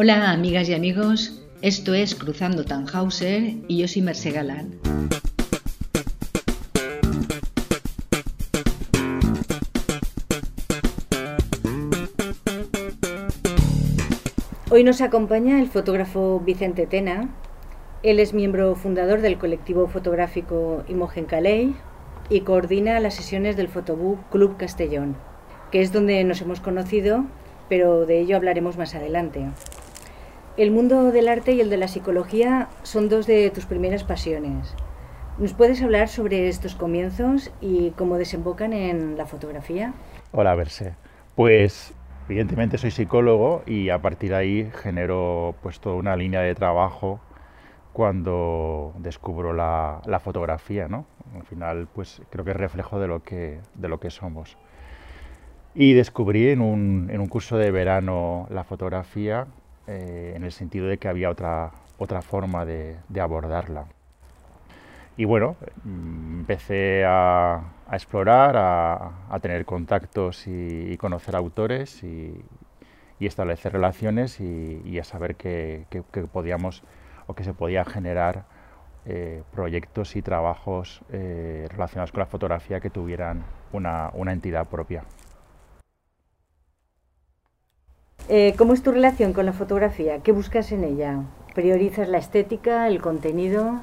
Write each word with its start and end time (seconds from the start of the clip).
Hola 0.00 0.30
amigas 0.30 0.68
y 0.68 0.74
amigos, 0.74 1.42
esto 1.60 1.92
es 1.92 2.14
Cruzando 2.14 2.64
Tannhauser 2.64 3.54
y 3.66 3.78
yo 3.78 3.88
soy 3.88 4.00
Merce 4.02 4.30
Galán. 4.30 4.78
Hoy 14.70 14.84
nos 14.84 15.00
acompaña 15.00 15.58
el 15.58 15.66
fotógrafo 15.66 16.38
Vicente 16.46 16.86
Tena. 16.86 17.34
Él 18.04 18.20
es 18.20 18.32
miembro 18.32 18.76
fundador 18.76 19.20
del 19.20 19.36
colectivo 19.36 19.88
fotográfico 19.88 20.84
Imogen 20.86 21.24
Calais 21.24 21.74
y 22.30 22.42
coordina 22.42 23.00
las 23.00 23.14
sesiones 23.14 23.56
del 23.56 23.66
Fotobook 23.66 24.30
Club 24.30 24.58
Castellón, 24.58 25.16
que 25.72 25.80
es 25.80 25.92
donde 25.92 26.22
nos 26.22 26.40
hemos 26.40 26.60
conocido, 26.60 27.24
pero 27.68 28.06
de 28.06 28.20
ello 28.20 28.36
hablaremos 28.36 28.78
más 28.78 28.94
adelante. 28.94 29.48
El 30.58 30.72
mundo 30.72 31.12
del 31.12 31.28
arte 31.28 31.52
y 31.52 31.60
el 31.60 31.70
de 31.70 31.76
la 31.76 31.86
psicología 31.86 32.68
son 32.82 33.08
dos 33.08 33.28
de 33.28 33.48
tus 33.50 33.64
primeras 33.64 34.02
pasiones. 34.02 34.74
¿Nos 35.38 35.54
puedes 35.54 35.80
hablar 35.82 36.08
sobre 36.08 36.48
estos 36.48 36.74
comienzos 36.74 37.52
y 37.60 37.92
cómo 37.92 38.18
desembocan 38.18 38.72
en 38.72 39.16
la 39.16 39.24
fotografía? 39.24 39.94
Hola, 40.32 40.56
Verse. 40.56 40.96
Pues 41.36 41.94
evidentemente 42.28 42.76
soy 42.76 42.90
psicólogo 42.90 43.62
y 43.66 43.90
a 43.90 44.02
partir 44.02 44.30
de 44.30 44.36
ahí 44.36 44.70
genero 44.82 45.54
pues 45.62 45.78
toda 45.78 45.94
una 45.94 46.16
línea 46.16 46.40
de 46.40 46.56
trabajo 46.56 47.20
cuando 47.92 48.94
descubro 48.98 49.52
la, 49.52 50.20
fotografía, 50.24 50.88
¿no? 50.88 51.06
Al 51.36 51.44
final, 51.44 51.86
pues 51.94 52.20
creo 52.30 52.44
que 52.44 52.50
es 52.50 52.56
reflejo 52.56 52.98
de 52.98 53.06
lo 53.06 53.22
que, 53.22 53.60
de 53.74 53.88
lo 53.88 54.00
que 54.00 54.10
somos. 54.10 54.58
Y 55.76 55.92
descubrí 55.92 56.48
en 56.48 56.62
un, 56.62 57.10
en 57.12 57.20
un 57.20 57.28
curso 57.28 57.58
de 57.58 57.70
verano 57.70 58.48
la 58.50 58.64
fotografía 58.64 59.46
eh, 59.88 60.34
en 60.36 60.44
el 60.44 60.52
sentido 60.52 60.86
de 60.86 60.98
que 60.98 61.08
había 61.08 61.30
otra, 61.30 61.70
otra 61.96 62.20
forma 62.20 62.66
de, 62.66 62.98
abordarla. 63.18 63.86
Y 65.16 65.24
bueno, 65.24 65.56
empecé 65.84 67.04
a, 67.06 67.62
explorar, 67.90 68.54
a, 68.56 69.38
tener 69.40 69.64
contactos 69.64 70.46
y, 70.46 70.94
conocer 70.98 71.34
autores 71.36 72.04
y, 72.04 72.44
establecer 73.18 73.72
relaciones 73.72 74.40
y, 74.40 74.98
a 74.98 75.04
saber 75.04 75.36
que, 75.36 75.86
podíamos 76.32 76.84
o 77.26 77.34
que 77.34 77.42
se 77.42 77.54
podía 77.54 77.84
generar 77.86 78.44
eh, 79.06 79.42
proyectos 79.52 80.16
y 80.16 80.22
trabajos 80.22 81.00
eh, 81.10 81.66
relacionados 81.70 82.12
con 82.12 82.20
la 82.20 82.26
fotografía 82.26 82.78
que 82.80 82.90
tuvieran 82.90 83.42
una 83.72 84.32
entidad 84.32 84.66
propia. 84.68 85.04
Eh, 88.30 88.54
¿Cómo 88.58 88.74
es 88.74 88.82
tu 88.82 88.92
relación 88.92 89.32
con 89.32 89.46
la 89.46 89.54
fotografía? 89.54 90.18
¿Qué 90.18 90.32
buscas 90.32 90.70
en 90.72 90.84
ella? 90.84 91.22
¿Priorizas 91.54 92.10
la 92.10 92.18
estética, 92.18 92.86
el 92.86 93.00
contenido? 93.00 93.80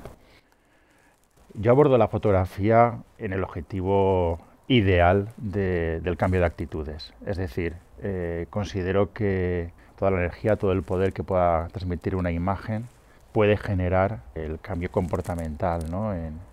Yo 1.56 1.72
abordo 1.72 1.98
la 1.98 2.08
fotografía 2.08 3.00
en 3.18 3.34
el 3.34 3.44
objetivo 3.44 4.40
ideal 4.68 5.30
del 5.38 6.16
cambio 6.16 6.42
de 6.42 6.46
actitudes. 6.46 7.12
Es 7.26 7.38
decir, 7.38 7.74
eh, 8.04 8.46
considero 8.52 9.14
que 9.14 9.72
toda 9.98 10.12
la 10.12 10.18
energía, 10.18 10.58
todo 10.58 10.74
el 10.74 10.84
poder 10.84 11.12
que 11.12 11.24
pueda 11.24 11.68
transmitir 11.70 12.16
una 12.16 12.32
imagen 12.32 12.88
puede 13.32 13.58
generar 13.58 14.20
el 14.36 14.60
cambio 14.60 14.92
comportamental 14.92 15.82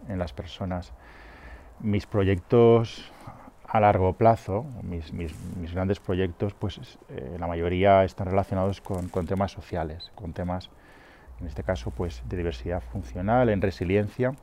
en 0.09 0.19
las 0.19 0.33
personas. 0.33 0.95
Mis 1.79 2.07
proyectos 2.07 3.13
a 3.73 3.81
largo 3.81 4.13
plazo, 4.13 4.67
mis, 4.83 5.11
grandes 5.73 5.99
proyectos, 5.99 6.53
pues 6.53 6.99
eh, 7.09 7.37
la 7.41 7.47
mayoría 7.47 8.05
están 8.05 8.27
relacionados 8.27 8.83
con, 8.83 9.09
temas 9.27 9.51
sociales, 9.51 10.13
con 10.15 10.35
temas, 10.35 10.69
en 11.41 11.47
este 11.47 11.63
caso, 11.63 11.91
pues 11.91 12.23
de 12.29 12.37
diversidad 12.37 12.83
funcional, 12.83 13.49
en 13.49 13.63
resiliencia 13.63 14.35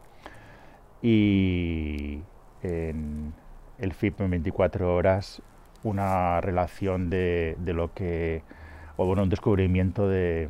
y 1.03 2.23
en 2.63 3.34
el 3.78 3.94
FIP 3.94 4.19
en 4.22 4.31
24 4.31 4.95
horas 4.95 5.44
una 5.84 6.41
relación 6.41 7.12
de, 7.12 7.56
lo 7.68 7.94
que, 7.94 8.41
o 8.97 9.06
bueno, 9.06 9.22
un 9.22 9.29
descubrimiento 9.29 10.09
de, 10.09 10.50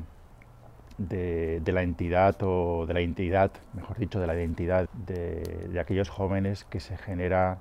de, 0.97 1.62
la 1.66 1.84
entidad 1.84 2.38
o 2.44 2.85
de 2.85 2.94
la 2.94 3.01
identidad, 3.01 3.51
mejor 3.73 3.97
dicho, 3.97 4.22
de 4.22 4.28
la 4.28 4.35
identidad 4.35 4.88
de, 4.94 5.68
de 5.69 5.79
aquellos 5.81 6.07
jóvenes 6.07 6.63
que 6.63 6.79
se 6.79 6.95
genera 6.95 7.57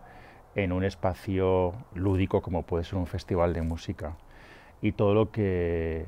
en 0.55 0.73
un 0.73 0.85
espacio 0.85 1.75
lúdico 1.95 2.43
como 2.43 2.63
puede 2.63 2.85
ser 2.85 2.99
un 2.99 3.07
festival 3.07 3.53
de 3.53 3.63
música 3.63 4.17
y 4.81 4.93
todo 4.93 5.15
lo 5.15 5.31
que 5.31 6.07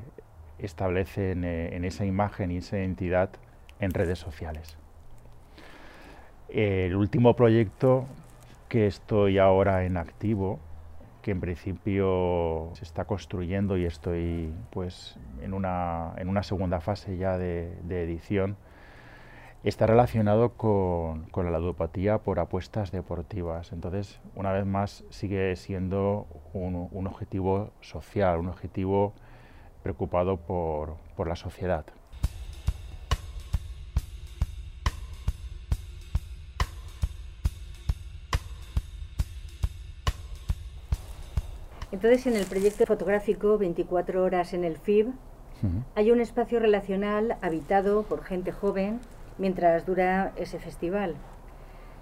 establece 0.59 1.31
eh, 1.31 1.75
en, 1.75 1.85
esa 1.85 2.05
imagen 2.05 2.51
y 2.51 2.57
esa 2.57 2.77
identidad 2.77 3.29
en 3.79 3.91
redes 3.91 4.19
sociales. 4.19 4.77
El 6.49 6.95
último 6.95 7.35
proyecto 7.35 8.05
que 8.67 8.87
estoy 8.87 9.37
ahora 9.37 9.85
en 9.85 9.97
activo, 9.97 10.59
que 11.21 11.31
en 11.31 11.39
principio 11.39 12.71
se 12.73 12.83
está 12.83 13.05
construyendo 13.05 13.77
y 13.77 13.85
estoy 13.85 14.53
pues 14.71 15.17
en 15.41 15.53
una, 15.53 16.13
en 16.17 16.29
una 16.29 16.43
segunda 16.43 16.81
fase 16.81 17.17
ya 17.17 17.37
de 17.37 18.03
edición, 18.03 18.57
está 19.63 19.85
relacionado 19.85 20.49
con, 20.49 21.27
la 21.35 21.59
ludopatía 21.59 22.17
por 22.17 22.39
apuestas 22.39 22.91
deportivas. 22.91 23.71
Entonces, 23.71 24.19
una 24.35 24.51
vez 24.51 24.65
más, 24.65 25.03
sigue 25.09 25.55
siendo 25.55 26.25
un, 26.53 27.07
objetivo 27.07 27.69
social, 27.81 28.39
un 28.39 28.49
objetivo 28.49 29.13
preocupado 29.83 30.37
por, 30.37 30.97
la 31.27 31.35
sociedad. 31.35 31.85
Entonces, 41.91 42.25
en 42.25 42.35
el 42.35 42.45
proyecto 42.45 42.87
fotográfico 42.87 43.59
24 43.59 44.23
horas 44.23 44.53
en 44.53 44.63
el 44.63 44.77
FIB, 44.77 45.11
hay 45.93 46.09
un 46.09 46.19
espacio 46.19 46.59
relacional 46.59 47.37
habitado 47.43 48.01
por 48.01 48.23
gente 48.23 48.51
joven 48.51 48.99
mientras 49.41 49.87
dura 49.87 50.33
ese 50.37 50.59
festival. 50.59 51.15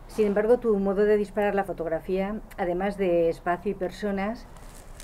Sin 0.07 0.27
embargo, 0.27 0.59
tu 0.59 0.77
modo 0.77 1.05
de 1.05 1.15
disparar 1.15 1.55
la 1.55 1.63
fotografía, 1.63 2.41
además 2.57 2.97
de 2.97 3.29
espacio 3.29 3.71
y 3.71 3.75
personas, 3.75 4.45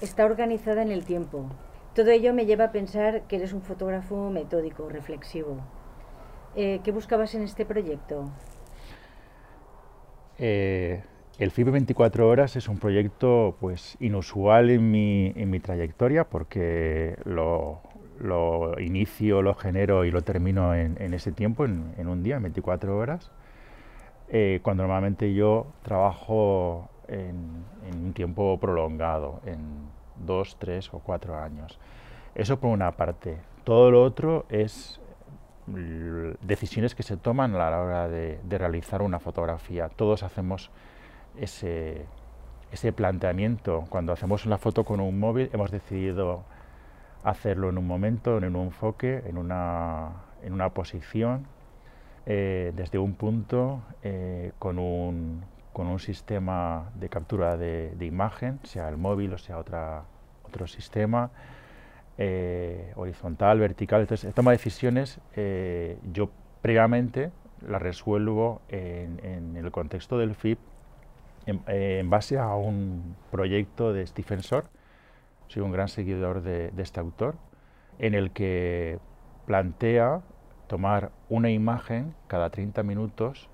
está 0.02 0.26
organizada 0.26 0.82
en 0.82 0.92
el 0.92 1.06
tiempo. 1.06 1.46
Todo 1.94 2.12
ello 2.12 2.34
me 2.34 2.46
lleva 2.46 2.66
a 2.66 2.72
pensar 2.74 3.22
que 3.22 3.38
eres 3.38 3.54
un 3.54 3.62
fotógrafo 3.62 4.30
metódico, 4.30 4.90
reflexivo. 4.90 5.58
Eh, 6.56 6.82
¿Qué 6.84 6.92
buscabas 6.92 7.34
en 7.36 7.44
este 7.44 7.66
proyecto? 7.66 8.30
Eh, 10.38 11.04
el 11.40 11.52
FIB 11.52 11.72
24 11.72 12.28
horas 12.28 12.58
es 12.58 12.68
un 12.68 12.80
proyecto 12.80 13.56
pues, 13.62 13.96
inusual 14.02 14.70
en 14.70 14.92
mi, 14.92 15.32
en 15.38 15.50
mi 15.50 15.62
trayectoria 15.62 16.26
porque 16.26 17.16
lo, 17.24 17.82
lo 18.20 18.80
inicio, 18.80 19.42
lo 19.42 19.54
genero 19.56 20.06
y 20.06 20.12
lo 20.12 20.22
termino 20.22 20.74
en, 20.74 21.14
ese 21.14 21.32
tiempo, 21.32 21.66
en, 21.66 22.08
un 22.08 22.24
día, 22.24 22.38
en 22.38 22.44
24 22.44 22.98
horas, 22.98 23.32
eh, 24.30 24.60
cuando 24.64 24.84
normalmente 24.84 25.34
yo 25.34 25.68
trabajo 25.84 26.90
en, 27.08 27.66
un 27.94 28.14
tiempo 28.14 28.58
prolongado, 28.60 29.42
en 29.46 29.60
dos, 30.26 30.58
tres 30.60 30.94
o 30.94 31.00
cuatro 31.00 31.38
años. 31.38 31.80
Eso 32.34 32.60
por 32.60 32.72
una 32.72 32.92
parte. 32.92 33.38
Todo 33.64 33.92
lo 33.92 34.04
otro 34.04 34.46
es 34.50 35.00
decisiones 35.68 36.94
que 36.94 37.02
se 37.02 37.18
toman 37.18 37.56
a 37.56 37.70
la 37.70 37.82
hora 37.82 38.08
de, 38.08 38.40
realizar 38.50 39.02
una 39.02 39.20
fotografía. 39.20 39.90
Todos 39.90 40.24
hacemos 40.24 40.70
ese, 41.38 42.06
ese 42.72 42.94
planteamiento. 42.94 43.86
Cuando 43.90 44.14
hacemos 44.14 44.46
una 44.46 44.58
foto 44.58 44.84
con 44.84 45.00
un 45.00 45.20
móvil 45.20 45.50
hemos 45.54 45.72
decidido 45.72 46.44
hacerlo 47.26 47.70
en 47.70 47.78
un 47.78 47.88
momento, 47.88 48.38
en 48.38 48.56
un 48.56 48.68
enfoque, 48.68 49.24
en 49.26 49.38
una, 49.38 50.12
en 50.44 50.54
una 50.54 50.70
posición, 50.70 51.48
eh, 52.28 52.72
desde 52.76 53.00
un 53.00 53.16
punto, 53.16 53.82
eh, 54.04 54.52
con, 54.60 54.78
un, 54.78 55.44
con, 55.74 55.88
un, 55.88 56.00
sistema 56.00 56.92
de 56.96 57.10
captura 57.10 57.58
de, 57.58 57.96
imagen, 58.00 58.60
sea 58.64 58.88
el 58.90 58.98
móvil 58.98 59.34
o 59.34 59.38
sea 59.40 59.58
otro 59.58 60.68
sistema, 60.68 61.32
eh, 62.20 62.94
horizontal, 62.96 63.60
vertical. 63.60 64.02
Entonces, 64.02 64.34
toma 64.34 64.52
decisiones, 64.52 65.20
yo 66.14 66.30
previamente 66.62 67.32
las 67.68 67.82
resuelvo 67.82 68.62
en, 68.70 69.56
el 69.58 69.72
contexto 69.72 70.20
del 70.20 70.36
FIP 70.36 70.60
en, 71.48 72.10
base 72.10 72.38
a 72.38 72.56
un 72.56 73.16
proyecto 73.32 73.94
de 73.94 74.06
Stephen 74.06 74.42
soy 75.48 75.62
un 75.62 75.72
gran 75.72 75.88
seguidor 75.88 76.42
de, 76.42 76.72
este 76.78 77.00
autor, 77.00 77.36
en 78.00 78.14
el 78.14 78.32
que 78.32 79.00
plantea 79.46 80.22
tomar 80.68 81.12
una 81.30 81.52
imagen 81.52 82.16
cada 82.28 82.50
30 82.50 82.84
minutos 82.84 83.50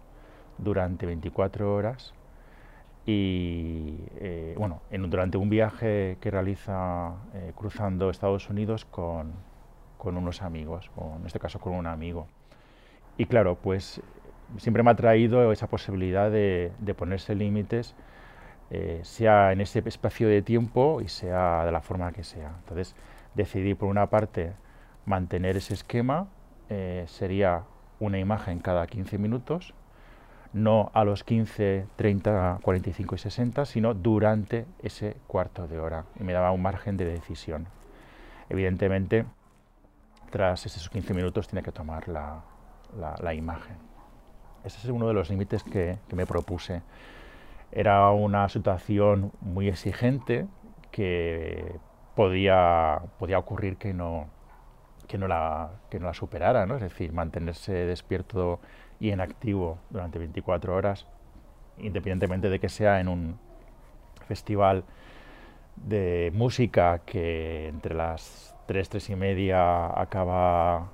durante 0.57 1.05
24 1.05 1.73
horas 1.73 2.13
y 3.05 3.95
eh, 4.17 4.55
bueno, 4.57 4.81
durante 4.91 5.37
un 5.37 5.49
viaje 5.49 6.17
que 6.21 6.31
realiza 6.31 7.13
eh, 7.33 7.51
cruzando 7.55 8.09
Estados 8.09 8.49
Unidos 8.49 8.85
con, 8.85 9.33
unos 10.03 10.41
amigos, 10.41 10.89
o 10.95 11.17
en 11.19 11.25
este 11.25 11.39
caso 11.39 11.59
con 11.59 11.73
un 11.73 11.87
amigo. 11.87 12.27
Y 13.17 13.25
claro, 13.25 13.55
pues 13.55 14.01
siempre 14.57 14.83
me 14.83 14.91
ha 14.91 14.95
traído 14.95 15.51
esa 15.51 15.67
posibilidad 15.67 16.31
de, 16.31 16.71
ponerse 16.97 17.35
límites, 17.35 17.95
eh, 18.71 19.01
sea 19.03 19.51
en 19.51 19.61
ese 19.61 19.83
espacio 19.85 20.27
de 20.27 20.41
tiempo 20.41 21.01
y 21.01 21.07
sea 21.07 21.65
de 21.65 21.71
la 21.71 21.81
forma 21.81 22.11
que 22.11 22.23
sea. 22.23 22.55
Entonces 22.59 22.95
decidí 23.35 23.73
por 23.75 23.89
una 23.89 24.09
parte 24.09 24.53
mantener 25.05 25.57
ese 25.57 25.73
esquema, 25.73 26.27
eh, 26.69 27.03
sería 27.07 27.63
una 27.99 28.17
imagen 28.17 28.59
cada 28.59 28.87
15 28.87 29.17
minutos, 29.17 29.73
no 30.53 30.89
a 30.93 31.03
los 31.03 31.23
15, 31.23 31.85
30, 31.95 32.59
45 32.61 33.15
y 33.15 33.17
60, 33.17 33.65
sino 33.65 33.93
durante 33.93 34.65
ese 34.81 35.15
cuarto 35.27 35.67
de 35.67 35.79
hora. 35.79 36.05
Y 36.19 36.23
me 36.23 36.33
daba 36.33 36.51
un 36.51 36.61
margen 36.61 36.97
de 36.97 37.05
decisión. 37.05 37.67
Evidentemente, 38.49 39.25
tras 40.29 40.65
esos 40.65 40.89
15 40.89 41.13
minutos 41.13 41.47
tiene 41.47 41.63
que 41.63 41.71
tomar 41.71 42.07
la, 42.07 42.41
la, 43.21 43.33
imagen. 43.33 43.75
Ese 44.63 44.77
es 44.79 44.85
uno 44.85 45.07
de 45.07 45.13
los 45.13 45.29
límites 45.29 45.63
que, 45.63 45.97
me 46.13 46.25
propuse. 46.25 46.81
Era 47.71 48.11
una 48.11 48.49
situación 48.49 49.31
muy 49.41 49.67
exigente 49.67 50.47
que 50.91 51.75
podía, 52.15 53.01
podía 53.17 53.39
ocurrir 53.39 53.77
que 53.77 53.93
no, 53.93 54.27
que 55.07 55.17
no, 55.17 55.27
la, 55.27 55.71
que 55.89 55.99
no 55.99 56.07
la 56.07 56.13
superara, 56.13 56.65
¿no? 56.65 56.75
es 56.75 56.81
decir, 56.81 57.13
mantenerse 57.13 57.73
despierto 57.73 58.59
y 58.99 59.11
en 59.11 59.21
activo 59.21 59.79
durante 59.89 60.19
24 60.19 60.75
horas, 60.75 61.07
independientemente 61.77 62.49
de 62.49 62.59
que 62.59 62.69
sea 62.69 62.99
en 62.99 63.07
un 63.07 63.39
festival 64.27 64.83
de 65.75 66.31
música 66.33 66.99
que 67.05 67.67
entre 67.67 67.95
las 67.95 68.55
3, 68.67 68.89
3 68.89 69.09
y 69.09 69.15
media 69.15 69.99
acaba, 69.99 70.91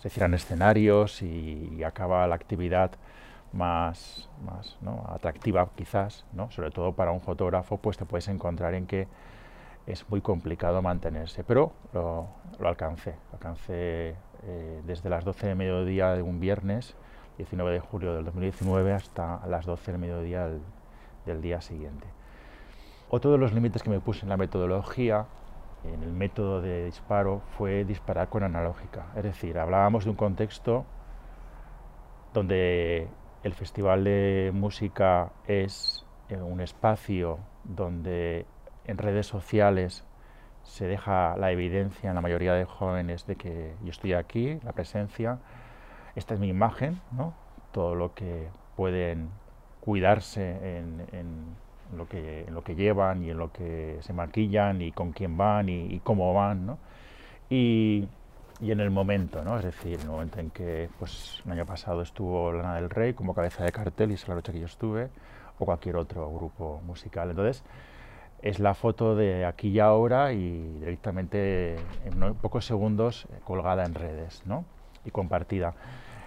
se 0.00 0.10
cierran 0.10 0.34
escenarios 0.34 1.22
y, 1.22 1.82
acaba 1.84 2.26
la 2.26 2.34
actividad 2.34 2.92
más, 3.54 4.28
más 4.44 4.76
atractiva 5.08 5.68
quizás, 5.74 6.26
¿no? 6.32 6.50
sobre 6.50 6.70
todo 6.70 6.92
para 6.92 7.12
un 7.12 7.20
fotógrafo, 7.20 7.78
pues 7.78 7.96
te 7.96 8.04
puedes 8.04 8.28
encontrar 8.28 8.74
en 8.74 8.86
que 8.86 9.08
es 9.86 10.08
muy 10.08 10.20
complicado 10.20 10.82
mantenerse, 10.82 11.44
pero 11.44 11.72
lo, 11.92 12.28
alcancé, 12.64 13.16
lo 13.30 13.34
alcancé 13.34 14.16
eh, 14.44 14.82
desde 14.84 15.08
las 15.10 15.24
12 15.24 15.48
de 15.48 15.54
mediodía 15.54 16.12
de 16.12 16.22
un 16.22 16.40
viernes, 16.40 16.96
19 17.36 17.72
de 17.72 17.80
julio 17.80 18.14
del 18.14 18.24
2019, 18.24 18.92
hasta 18.92 19.46
las 19.46 19.66
12 19.66 19.92
del 19.92 20.00
mediodía 20.00 20.48
del 21.26 21.42
día 21.42 21.60
siguiente. 21.60 22.06
Otro 23.10 23.30
de 23.32 23.38
los 23.38 23.52
límites 23.52 23.82
que 23.82 23.90
me 23.90 24.00
puse 24.00 24.22
en 24.22 24.30
la 24.30 24.36
metodología, 24.36 25.26
en 25.84 26.02
el 26.02 26.12
método 26.12 26.62
de 26.62 26.86
disparo, 26.86 27.42
fue 27.58 27.84
disparar 27.84 28.28
con 28.28 28.42
analógica. 28.42 29.06
Es 29.16 29.22
decir, 29.22 29.58
hablábamos 29.58 30.04
de 30.04 30.10
un 30.10 30.16
contexto 30.16 30.84
donde 32.32 33.08
el 33.44 33.54
Festival 33.54 34.02
de 34.02 34.50
Música 34.52 35.30
es 35.46 36.04
eh, 36.28 36.36
un 36.36 36.60
espacio 36.60 37.38
donde 37.62 38.46
en 38.86 38.98
redes 38.98 39.26
sociales 39.26 40.04
se 40.64 40.86
deja 40.86 41.36
la 41.36 41.52
evidencia 41.52 42.08
en 42.08 42.16
la 42.16 42.20
mayoría 42.20 42.54
de 42.54 42.64
jóvenes 42.64 43.26
de 43.26 43.36
que 43.36 43.74
yo 43.84 43.90
estoy 43.90 44.14
aquí, 44.14 44.58
la 44.64 44.72
presencia, 44.72 45.38
esta 46.16 46.34
es 46.34 46.40
mi 46.40 46.48
imagen, 46.48 47.00
¿no? 47.12 47.34
todo 47.70 47.94
lo 47.94 48.14
que 48.14 48.48
pueden 48.76 49.28
cuidarse 49.80 50.78
en 50.78 51.54
en 51.92 51.98
lo 51.98 52.08
que, 52.08 52.44
en 52.46 52.54
lo 52.54 52.64
que 52.64 52.74
llevan 52.74 53.22
y 53.22 53.30
en 53.30 53.38
lo 53.38 53.52
que 53.52 53.98
se 54.00 54.12
maquillan 54.12 54.82
y 54.82 54.92
con 54.92 55.12
quién 55.12 55.36
van 55.36 55.68
y, 55.68 56.00
cómo 56.00 56.32
van, 56.34 56.66
¿no? 56.66 56.78
Y, 57.50 58.08
y, 58.60 58.70
en 58.70 58.80
el 58.80 58.90
momento, 58.90 59.42
¿no? 59.44 59.58
Es 59.58 59.64
decir, 59.64 59.94
en 59.94 60.02
el 60.02 60.08
momento 60.08 60.40
en 60.40 60.50
que, 60.50 60.88
pues, 60.98 61.42
el 61.44 61.52
año 61.52 61.66
pasado 61.66 62.02
estuvo 62.02 62.52
Lana 62.52 62.76
del 62.76 62.90
Rey 62.90 63.14
como 63.14 63.34
cabeza 63.34 63.64
de 63.64 63.72
cartel 63.72 64.10
y 64.10 64.14
es 64.14 64.28
la 64.28 64.34
noche 64.34 64.52
que 64.52 64.60
yo 64.60 64.66
estuve, 64.66 65.08
o 65.58 65.64
cualquier 65.64 65.96
otro 65.96 66.30
grupo 66.30 66.80
musical. 66.86 67.30
Entonces, 67.30 67.64
es 68.44 68.58
la 68.58 68.74
foto 68.74 69.16
de 69.16 69.46
aquí 69.46 69.68
y 69.68 69.80
ahora 69.80 70.34
y 70.34 70.78
directamente 70.78 71.76
en 72.04 72.34
pocos 72.34 72.66
segundos 72.66 73.26
eh, 73.32 73.40
colgada 73.42 73.84
en 73.84 73.94
redes, 73.94 74.42
¿no? 74.44 74.66
Y 75.06 75.10
compartida. 75.10 75.74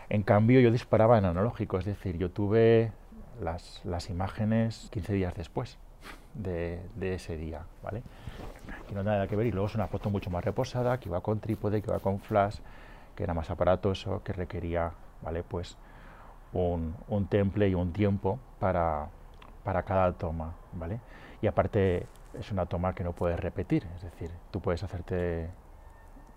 En 0.10 0.24
cambio, 0.24 0.60
yo 0.60 0.72
disparaba 0.72 1.20
en 1.20 1.26
analógico, 1.26 1.78
es 1.78 1.86
decir, 1.86 2.18
yo 2.18 2.32
tuve 2.32 2.92
las, 3.40 3.82
las 3.86 4.10
imágenes 4.10 4.90
15 4.92 5.14
días 5.14 5.36
después 5.36 5.78
de, 6.34 6.80
de, 6.96 7.14
ese 7.14 7.38
día, 7.38 7.64
¿vale? 7.84 8.02
Que 8.88 8.96
no 8.96 9.04
nada 9.04 9.28
que 9.28 9.36
ver 9.36 9.48
y 9.48 9.52
luego 9.52 9.68
es 9.68 9.76
una 9.76 9.88
foto 9.88 10.10
mucho 10.10 10.30
más 10.30 10.44
reposada, 10.44 11.00
que 11.00 11.10
iba 11.10 11.22
con 11.22 11.40
trípode, 11.40 11.82
que 11.82 11.90
iba 11.90 12.00
con 12.00 12.20
flash, 12.20 12.60
que 13.16 13.24
era 13.24 13.34
más 13.34 13.50
aparatoso, 13.50 14.22
que 14.24 14.34
requería, 14.34 14.92
¿vale? 15.22 15.44
Pues 15.44 15.78
un, 16.54 16.96
un 17.08 17.28
temple 17.28 17.70
y 17.70 17.76
un 17.76 17.92
tiempo 17.92 18.40
para, 18.60 19.08
para 19.64 19.84
cada 19.84 20.12
toma, 20.14 20.54
¿vale? 20.74 21.00
Y 21.42 21.48
aparte 21.48 22.08
es 22.34 22.52
una 22.52 22.66
toma 22.66 22.94
que 22.94 23.04
no 23.04 23.14
puedes 23.14 23.40
repetir, 23.40 23.86
es 23.96 24.04
decir, 24.04 24.32
tú 24.52 24.62
puedes 24.62 24.84
hacerte 24.84 25.50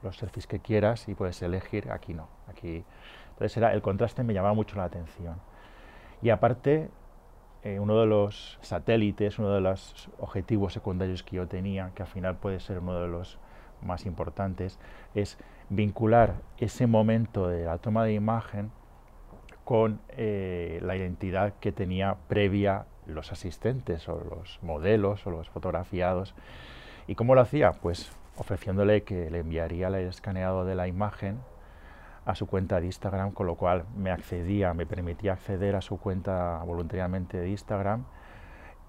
los 0.02 0.16
selfies 0.16 0.46
que 0.46 0.60
quieras 0.60 1.08
y 1.08 1.14
puedes 1.14 1.40
elegir, 1.42 1.90
aquí 1.90 2.14
no, 2.14 2.28
aquí... 2.48 2.84
Entonces 3.30 3.56
era, 3.56 3.72
el 3.72 3.80
contraste 3.80 4.22
me 4.22 4.34
llamaba 4.34 4.54
mucho 4.54 4.76
la 4.76 4.84
atención. 4.84 5.36
Y 6.22 6.30
aparte, 6.30 6.90
eh, 7.62 7.78
uno 7.78 8.00
de 8.00 8.06
los 8.06 8.58
satélites, 8.62 9.38
uno 9.38 9.50
de 9.50 9.60
los 9.60 10.08
objetivos 10.18 10.72
secundarios 10.72 11.22
que 11.22 11.36
yo 11.36 11.46
tenía, 11.46 11.90
que 11.94 12.02
al 12.02 12.08
final 12.08 12.36
puede 12.36 12.60
ser 12.60 12.78
uno 12.78 13.00
de 13.00 13.08
los 13.08 13.38
más 13.82 14.06
importantes, 14.06 14.78
es 15.14 15.38
vincular 15.68 16.34
ese 16.58 16.86
momento 16.86 17.48
de 17.48 17.64
la 17.64 17.78
toma 17.78 18.04
de 18.04 18.14
imagen 18.14 18.70
con 19.64 20.00
eh, 20.10 20.80
la 20.82 20.96
identidad 20.96 21.54
que 21.60 21.70
tenía 21.70 22.16
previa 22.28 22.86
los 23.06 23.32
asistentes 23.32 24.08
o 24.08 24.20
los 24.20 24.58
modelos 24.62 25.26
o 25.26 25.30
los 25.30 25.48
fotografiados. 25.50 26.34
¿Y 27.06 27.14
cómo 27.14 27.34
lo 27.34 27.40
hacía? 27.40 27.72
Pues 27.72 28.10
ofreciéndole 28.36 29.02
que 29.02 29.30
le 29.30 29.40
enviaría 29.40 29.88
el 29.88 29.94
escaneado 29.96 30.64
de 30.64 30.74
la 30.74 30.88
imagen 30.88 31.40
a 32.30 32.34
su 32.34 32.46
cuenta 32.46 32.80
de 32.80 32.86
Instagram, 32.86 33.32
con 33.32 33.46
lo 33.46 33.56
cual 33.56 33.84
me 33.96 34.10
accedía, 34.10 34.74
me 34.74 34.86
permitía 34.86 35.32
acceder 35.32 35.76
a 35.76 35.80
su 35.80 35.98
cuenta 35.98 36.62
voluntariamente 36.64 37.38
de 37.38 37.50
Instagram 37.50 38.04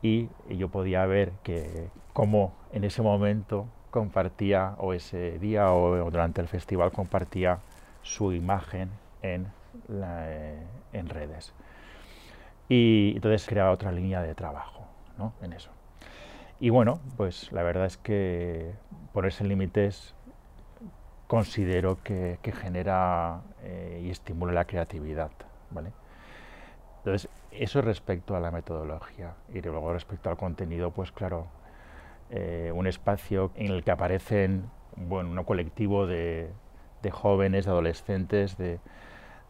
y 0.02 0.30
yo 0.50 0.70
podía 0.70 1.06
ver 1.06 1.34
que 1.44 1.90
cómo 2.14 2.54
en 2.72 2.84
ese 2.84 3.02
momento 3.02 3.68
compartía 3.92 4.76
o 4.80 4.94
ese 4.94 5.38
día 5.40 5.72
o, 5.72 6.10
durante 6.10 6.42
el 6.42 6.48
festival 6.48 6.92
compartía 6.92 7.60
su 8.02 8.34
imagen 8.34 8.90
en, 9.22 9.48
eh, 9.90 10.64
en 10.94 11.10
redes. 11.10 11.54
Y 12.70 13.14
entonces 13.16 13.46
creaba 13.48 13.72
otra 13.72 13.92
línea 13.92 14.22
de 14.22 14.34
trabajo 14.34 14.86
¿no? 15.18 15.34
en 15.42 15.54
eso. 15.54 15.72
Y 16.60 16.70
bueno, 16.70 17.00
pues 17.18 17.52
la 17.52 17.64
verdad 17.64 17.86
es 17.86 17.98
que 17.98 18.74
ponerse 19.14 19.44
límites 19.44 20.16
considero 21.32 21.98
que, 22.04 22.38
genera 22.62 23.40
eh, 23.64 24.02
y 24.04 24.10
estimula 24.10 24.52
la 24.52 24.66
creatividad. 24.66 25.32
¿vale? 25.70 25.94
Entonces, 26.98 27.30
eso 27.52 27.82
respecto 27.82 28.36
a 28.36 28.42
la 28.42 28.52
metodología. 28.52 29.36
Y 29.54 29.62
luego 29.62 29.94
respecto 29.94 30.30
al 30.30 30.36
contenido, 30.36 30.92
pues 30.92 31.14
claro, 31.14 31.48
eh, 32.32 32.74
un 32.76 32.86
espacio 32.86 33.52
en 33.56 33.72
el 33.72 33.82
que 33.86 33.92
aparecen 33.92 34.70
bueno, 34.98 35.30
un 35.30 35.46
colectivo 35.46 36.06
de, 36.06 36.52
jóvenes, 37.10 37.64
de 37.64 37.72
adolescentes, 37.72 38.58
de, 38.58 38.82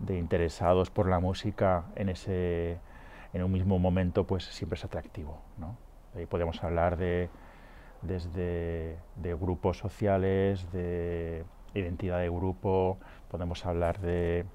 interesados 0.08 0.92
por 0.92 1.10
la 1.10 1.20
música 1.20 1.86
en, 1.96 2.10
ese, 2.10 2.78
en 3.34 3.44
un 3.44 3.52
mismo 3.52 3.80
momento, 3.80 4.28
pues 4.28 4.44
siempre 4.44 4.78
es 4.78 4.86
atractivo. 4.86 5.42
¿no? 5.58 5.76
Ahí 6.16 6.28
podemos 6.28 6.64
hablar 6.64 6.96
de 6.98 7.32
desde 8.04 8.98
de 9.16 9.34
grupos 9.34 9.78
sociales, 9.78 10.72
de 10.72 11.44
identidad 11.74 12.20
de 12.20 12.30
grupo, 12.30 12.98
podemos 13.30 13.66
hablar 13.66 14.00
de, 14.00 14.46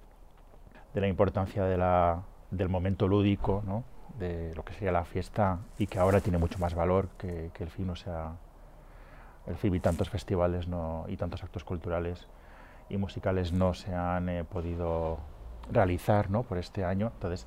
de 0.95 1.01
la 1.01 1.09
importancia 1.09 1.65
de 1.65 1.77
la, 1.77 2.23
del 2.51 2.69
momento 2.69 3.09
lúdico, 3.09 3.63
¿no? 3.67 3.85
de 4.19 4.55
lo 4.55 4.65
que 4.65 4.73
sería 4.73 4.93
la 4.93 5.05
fiesta 5.05 5.59
y 5.79 5.87
que 5.87 5.99
ahora 5.99 6.21
tiene 6.21 6.39
mucho 6.39 6.59
más 6.59 6.75
valor 6.75 7.09
que, 7.19 7.51
el 7.59 7.71
FIB 7.71 7.87
no 7.87 7.97
sea 7.97 8.33
el 9.47 9.57
FIB 9.57 9.75
y 9.75 9.81
tantos 9.81 10.11
festivales 10.11 10.69
no, 10.69 11.05
y 11.09 11.17
tantos 11.17 11.43
actos 11.43 11.65
culturales 11.65 12.27
y 12.89 12.97
musicales 12.97 13.53
no 13.53 13.75
se 13.75 13.95
han 13.95 14.29
eh, 14.29 14.45
podido 14.45 15.19
realizar 15.71 16.31
¿no? 16.31 16.45
por 16.45 16.59
este 16.59 16.85
año. 16.85 17.13
Entonces 17.15 17.47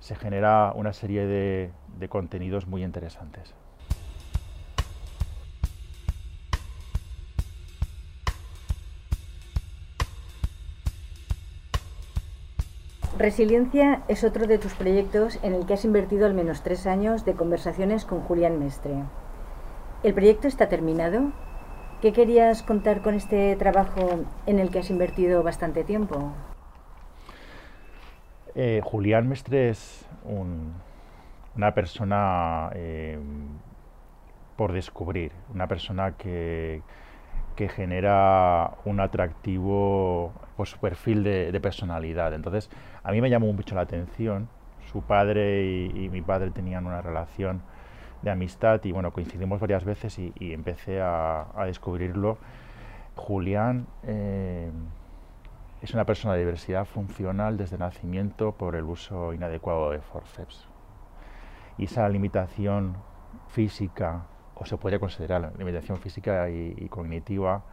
se 0.00 0.16
genera 0.16 0.72
una 0.74 0.92
serie 0.92 1.26
de 1.26 2.08
contenidos 2.08 2.66
muy 2.66 2.82
interesantes. 2.82 3.54
Resiliencia 13.22 14.02
es 14.08 14.24
otro 14.24 14.48
de 14.48 14.58
tus 14.58 14.74
proyectos 14.74 15.38
en 15.44 15.54
el 15.54 15.64
que 15.64 15.74
has 15.74 15.84
invertido 15.84 16.26
al 16.26 16.34
menos 16.34 16.64
tres 16.64 16.88
años 16.88 17.24
de 17.24 17.34
conversaciones 17.34 18.04
con 18.04 18.20
Julián 18.22 18.58
Mestre. 18.58 18.94
¿El 20.02 20.12
proyecto 20.12 20.48
está 20.48 20.68
terminado? 20.68 21.30
¿Qué 22.00 22.12
querías 22.12 22.64
contar 22.64 23.00
con 23.00 23.14
este 23.14 23.54
trabajo 23.54 24.24
en 24.46 24.58
el 24.58 24.70
que 24.70 24.80
has 24.80 24.90
invertido 24.90 25.44
bastante 25.44 25.84
tiempo? 25.84 26.32
Eh, 28.56 28.80
Julián 28.82 29.28
Mestre 29.28 29.68
es 29.68 30.04
una 30.24 31.74
persona 31.74 32.70
eh, 32.74 33.20
por 34.56 34.72
descubrir, 34.72 35.30
una 35.54 35.68
persona 35.68 36.16
que, 36.16 36.82
que 37.56 37.68
genera 37.68 38.72
un 38.84 39.00
atractivo 39.00 40.32
por 40.56 40.66
su 40.66 40.78
perfil 40.78 41.22
de, 41.22 41.60
personalidad. 41.60 42.34
Entonces, 42.34 42.70
a 43.04 43.12
mí 43.12 43.20
me 43.20 43.30
llamó 43.30 43.52
mucho 43.52 43.74
la 43.74 43.82
atención. 43.82 44.48
Su 44.90 45.02
padre 45.02 45.62
y 45.62 46.08
mi 46.10 46.22
padre 46.22 46.50
tenían 46.50 46.86
una 46.86 47.00
relación 47.00 47.62
de 48.22 48.30
amistad 48.30 48.80
y 48.84 48.92
bueno, 48.92 49.12
coincidimos 49.12 49.60
varias 49.60 49.84
veces 49.84 50.18
y, 50.18 50.32
empecé 50.52 51.00
a, 51.00 51.46
descubrirlo. 51.66 52.38
Julián 53.16 53.86
eh, 54.04 54.70
es 55.82 55.92
una 55.92 56.06
persona 56.06 56.34
de 56.34 56.40
diversidad 56.40 56.86
funcional 56.86 57.56
desde 57.56 57.76
nacimiento 57.76 58.52
por 58.52 58.76
el 58.76 58.84
uso 58.84 59.34
inadecuado 59.34 59.90
de 59.90 60.00
forceps. 60.00 60.68
Y 61.76 61.84
esa 61.84 62.08
limitación 62.08 62.96
física, 63.48 64.26
o 64.54 64.64
se 64.64 64.76
puede 64.76 65.00
considerar 65.00 65.52
limitación 65.58 65.98
física 65.98 66.48
y, 66.48 66.88
cognitiva, 66.88 67.64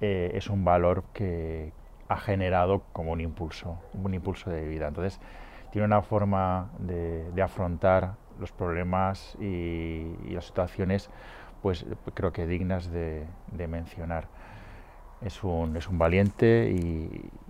eh, 0.00 0.30
es 0.34 0.48
un 0.48 0.64
valor 0.64 1.04
que 1.12 1.72
ha 2.10 2.16
generado 2.16 2.82
como 2.92 3.12
un 3.12 3.20
impulso, 3.20 3.78
un 3.94 4.12
impulso 4.12 4.50
de 4.50 4.66
vida. 4.66 4.88
Entonces, 4.88 5.20
tiene 5.70 5.86
una 5.86 6.02
forma 6.02 6.70
de, 6.80 7.40
afrontar 7.40 8.16
los 8.40 8.50
problemas 8.50 9.36
y, 9.40 10.16
las 10.28 10.46
situaciones, 10.46 11.08
pues 11.62 11.86
creo 12.14 12.32
que 12.32 12.48
dignas 12.48 12.90
de, 12.90 13.28
mencionar. 13.68 14.26
Es 15.22 15.44
un, 15.44 15.76
es 15.76 15.86
un 15.86 15.98
valiente 15.98 16.72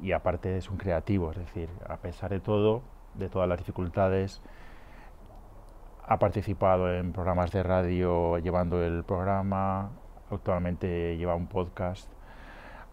y, 0.03 0.13
aparte 0.13 0.59
es 0.59 0.69
un 0.69 0.77
creativo, 0.77 1.31
es 1.31 1.39
decir, 1.39 1.71
a 1.89 1.97
pesar 1.97 2.29
de 2.31 2.41
todo, 2.41 2.83
de 3.15 3.31
todas 3.31 3.49
las 3.49 3.57
dificultades, 3.57 4.43
ha 6.07 6.19
participado 6.19 6.93
en 6.93 7.13
programas 7.13 7.51
de 7.51 7.63
radio 7.63 8.37
llevando 8.39 8.85
el 8.85 9.05
programa, 9.05 9.91
actualmente 10.31 11.17
lleva 11.17 11.35
un 11.35 11.47
podcast, 11.47 12.13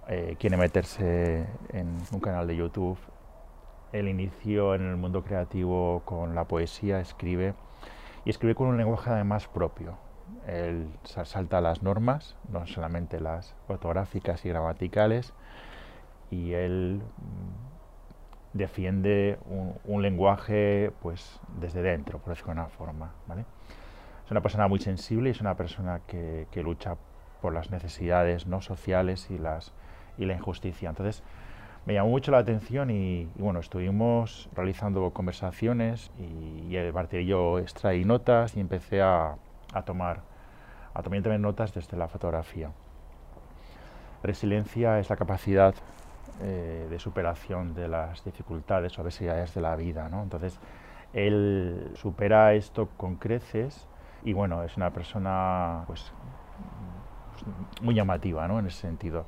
eh, 0.10 0.38
quiere 0.40 0.56
meterse 0.56 1.46
en 1.74 1.98
un 2.12 2.20
canal 2.20 2.48
de 2.48 2.56
YouTube. 2.56 2.98
Él 3.92 4.08
inició 4.08 4.76
en 4.76 4.84
el 4.84 4.96
mundo 4.96 5.24
creativo 5.24 6.02
con 6.06 6.34
la 6.36 6.46
poesía, 6.46 7.00
escribe 7.00 7.54
y 8.24 8.30
escribe 8.30 8.56
con 8.56 8.68
un 8.68 8.78
lenguaje 8.78 9.10
además 9.10 9.48
propio. 9.48 9.98
Él 10.46 10.88
salta 11.04 11.62
las 11.62 11.84
normas, 11.84 12.36
no 12.50 12.66
solamente 12.68 13.20
las 13.20 13.56
ortográficas 13.68 14.46
y 14.46 14.50
gramaticales, 14.50 15.34
y 16.32 16.54
él 16.54 17.02
mm, 17.02 18.58
defiende 18.58 19.40
un, 19.86 20.02
lenguaje 20.02 20.92
pues 21.02 21.40
desde 21.60 21.82
dentro, 21.82 22.20
por 22.20 22.30
decirlo 22.30 22.54
de 22.54 22.60
una 22.62 22.70
forma. 22.70 23.14
¿vale? 23.28 23.46
Es 24.26 24.32
una 24.32 24.42
persona 24.42 24.68
muy 24.68 24.80
sensible 24.80 25.30
y 25.30 25.32
es 25.32 25.42
una 25.42 25.56
persona 25.56 26.02
que, 26.08 26.48
que 26.52 26.64
lucha 26.64 26.96
por 27.42 27.54
las 27.54 27.72
necesidades 27.72 28.48
no 28.48 28.62
sociales 28.62 29.30
y, 29.30 29.38
las, 29.38 29.74
y 30.18 30.26
la 30.26 30.34
injusticia. 30.34 30.90
Entonces, 30.90 31.24
me 31.86 31.94
llamó 31.94 32.10
mucho 32.10 32.32
la 32.32 32.40
atención 32.40 32.90
y, 32.90 33.30
bueno, 33.36 33.60
estuvimos 33.60 34.50
realizando 34.54 35.10
conversaciones 35.12 36.12
y, 36.20 36.76
y 36.76 36.92
parte 36.92 37.26
yo 37.26 37.60
extraí 37.60 38.04
notas 38.04 38.58
y 38.58 38.60
empecé 38.60 39.02
a, 39.02 39.36
tomar 39.86 40.22
a 40.94 41.02
tomar 41.02 41.40
notas 41.40 41.74
desde 41.74 41.96
la 41.96 42.08
fotografía. 42.08 42.72
Resiliencia 44.24 45.00
es 45.00 45.10
la 45.10 45.16
capacidad 45.16 45.76
eh, 46.42 46.88
de 46.90 47.00
superación 47.00 47.74
de 47.74 47.88
las 47.88 48.24
dificultades 48.26 48.98
o 48.98 49.02
adversidades 49.02 49.54
de 49.54 49.62
la 49.62 49.76
vida, 49.76 50.10
¿no? 50.10 50.24
Entonces, 50.24 50.60
él 51.14 51.92
supera 51.96 52.54
esto 52.54 52.90
con 52.98 53.16
creces 53.16 53.88
y 54.24 54.34
bueno, 54.34 54.64
es 54.64 54.76
una 54.76 54.92
persona 54.92 55.84
pues 55.88 56.12
muy 57.82 57.96
llamativa, 57.96 58.48
¿no? 58.48 58.60
En 58.60 58.68
ese 58.68 58.82
sentido. 58.82 59.26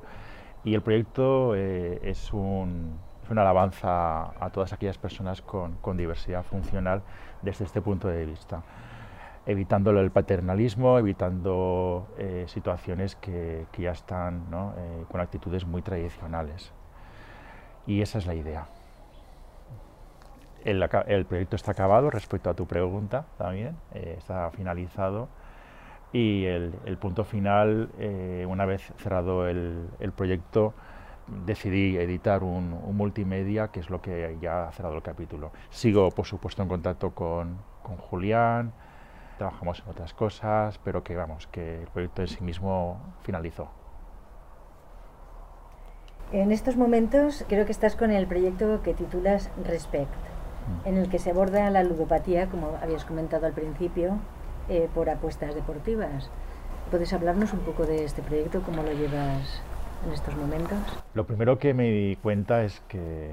Y 0.62 0.74
el 0.74 0.82
proyecto 0.82 1.54
eh, 1.54 2.00
es, 2.02 2.32
un, 2.32 2.98
una 3.30 3.42
alabanza 3.42 4.32
a 4.44 4.50
todas 4.52 4.72
aquellas 4.72 4.98
personas 4.98 5.40
con, 5.40 5.78
diversidad 5.96 6.42
funcional 6.44 7.02
desde 7.40 7.64
este 7.64 7.80
punto 7.80 8.08
de 8.08 8.26
vista, 8.26 8.62
evitando 9.46 9.90
el 9.90 10.10
paternalismo, 10.10 10.98
evitando 10.98 12.08
eh, 12.18 12.44
situaciones 12.46 13.16
que, 13.16 13.66
ya 13.78 13.92
están 13.92 14.44
eh, 14.52 15.04
con 15.10 15.20
actitudes 15.20 15.64
muy 15.64 15.80
tradicionales. 15.80 16.72
Y 17.86 18.02
esa 18.02 18.18
es 18.18 18.26
la 18.26 18.34
idea. 18.34 18.66
El, 20.62 20.86
el 21.06 21.24
proyecto 21.24 21.56
está 21.56 21.72
acabado 21.72 22.10
respecto 22.10 22.50
a 22.50 22.54
tu 22.54 22.66
pregunta 22.66 23.24
también, 23.38 23.78
está 23.94 24.50
finalizado 24.50 25.28
y 26.12 26.44
el, 26.44 26.72
punto 27.00 27.24
final, 27.24 27.90
eh, 27.98 28.44
una 28.48 28.64
vez 28.64 28.92
cerrado 28.98 29.46
el, 29.46 30.12
proyecto, 30.16 30.74
decidí 31.46 31.96
editar 31.96 32.42
un, 32.42 32.70
multimedia, 32.96 33.68
que 33.68 33.80
es 33.80 33.90
lo 33.90 34.02
que 34.02 34.36
ya 34.40 34.68
ha 34.68 34.72
cerrado 34.72 34.96
el 34.96 35.02
capítulo. 35.02 35.52
Sigo, 35.70 36.10
por 36.10 36.26
supuesto, 36.26 36.62
en 36.62 36.68
contacto 36.68 37.12
con, 37.12 37.58
con, 37.82 37.96
Julián, 37.96 38.72
trabajamos 39.38 39.80
en 39.84 39.90
otras 39.90 40.12
cosas, 40.12 40.78
pero 40.82 41.04
que 41.04 41.14
vamos, 41.14 41.46
que 41.46 41.82
el 41.82 41.88
proyecto 41.88 42.22
en 42.22 42.28
sí 42.28 42.42
mismo 42.42 43.00
finalizó. 43.22 43.70
En 46.32 46.52
estos 46.52 46.76
momentos 46.76 47.44
creo 47.48 47.66
que 47.66 47.72
estás 47.72 47.96
con 47.96 48.10
el 48.10 48.26
proyecto 48.26 48.82
que 48.82 48.94
titulas 48.94 49.50
Respect, 49.64 50.10
mm. 50.84 50.88
en 50.88 50.96
el 50.96 51.08
que 51.08 51.18
se 51.18 51.30
aborda 51.30 51.70
la 51.70 51.84
ludopatía, 51.84 52.46
como 52.48 52.76
habías 52.82 53.04
comentado 53.04 53.46
al 53.46 53.52
principio, 53.52 54.18
eh, 54.70 54.88
por 54.94 55.10
apuestas 55.10 55.54
deportivas. 55.54 56.30
¿Puedes 56.92 57.12
hablarnos 57.12 57.52
un 57.52 57.58
poco 57.60 57.86
de 57.86 58.04
este 58.04 58.22
proyecto, 58.22 58.62
cómo 58.62 58.84
lo 58.84 58.92
llevas 58.92 59.62
en 60.06 60.12
estos 60.12 60.36
momentos? 60.36 60.78
Lo 61.12 61.26
primero 61.26 61.58
que 61.58 61.74
me 61.74 61.90
di 61.90 62.16
cuenta 62.16 62.62
es 62.62 62.80
que, 62.86 63.32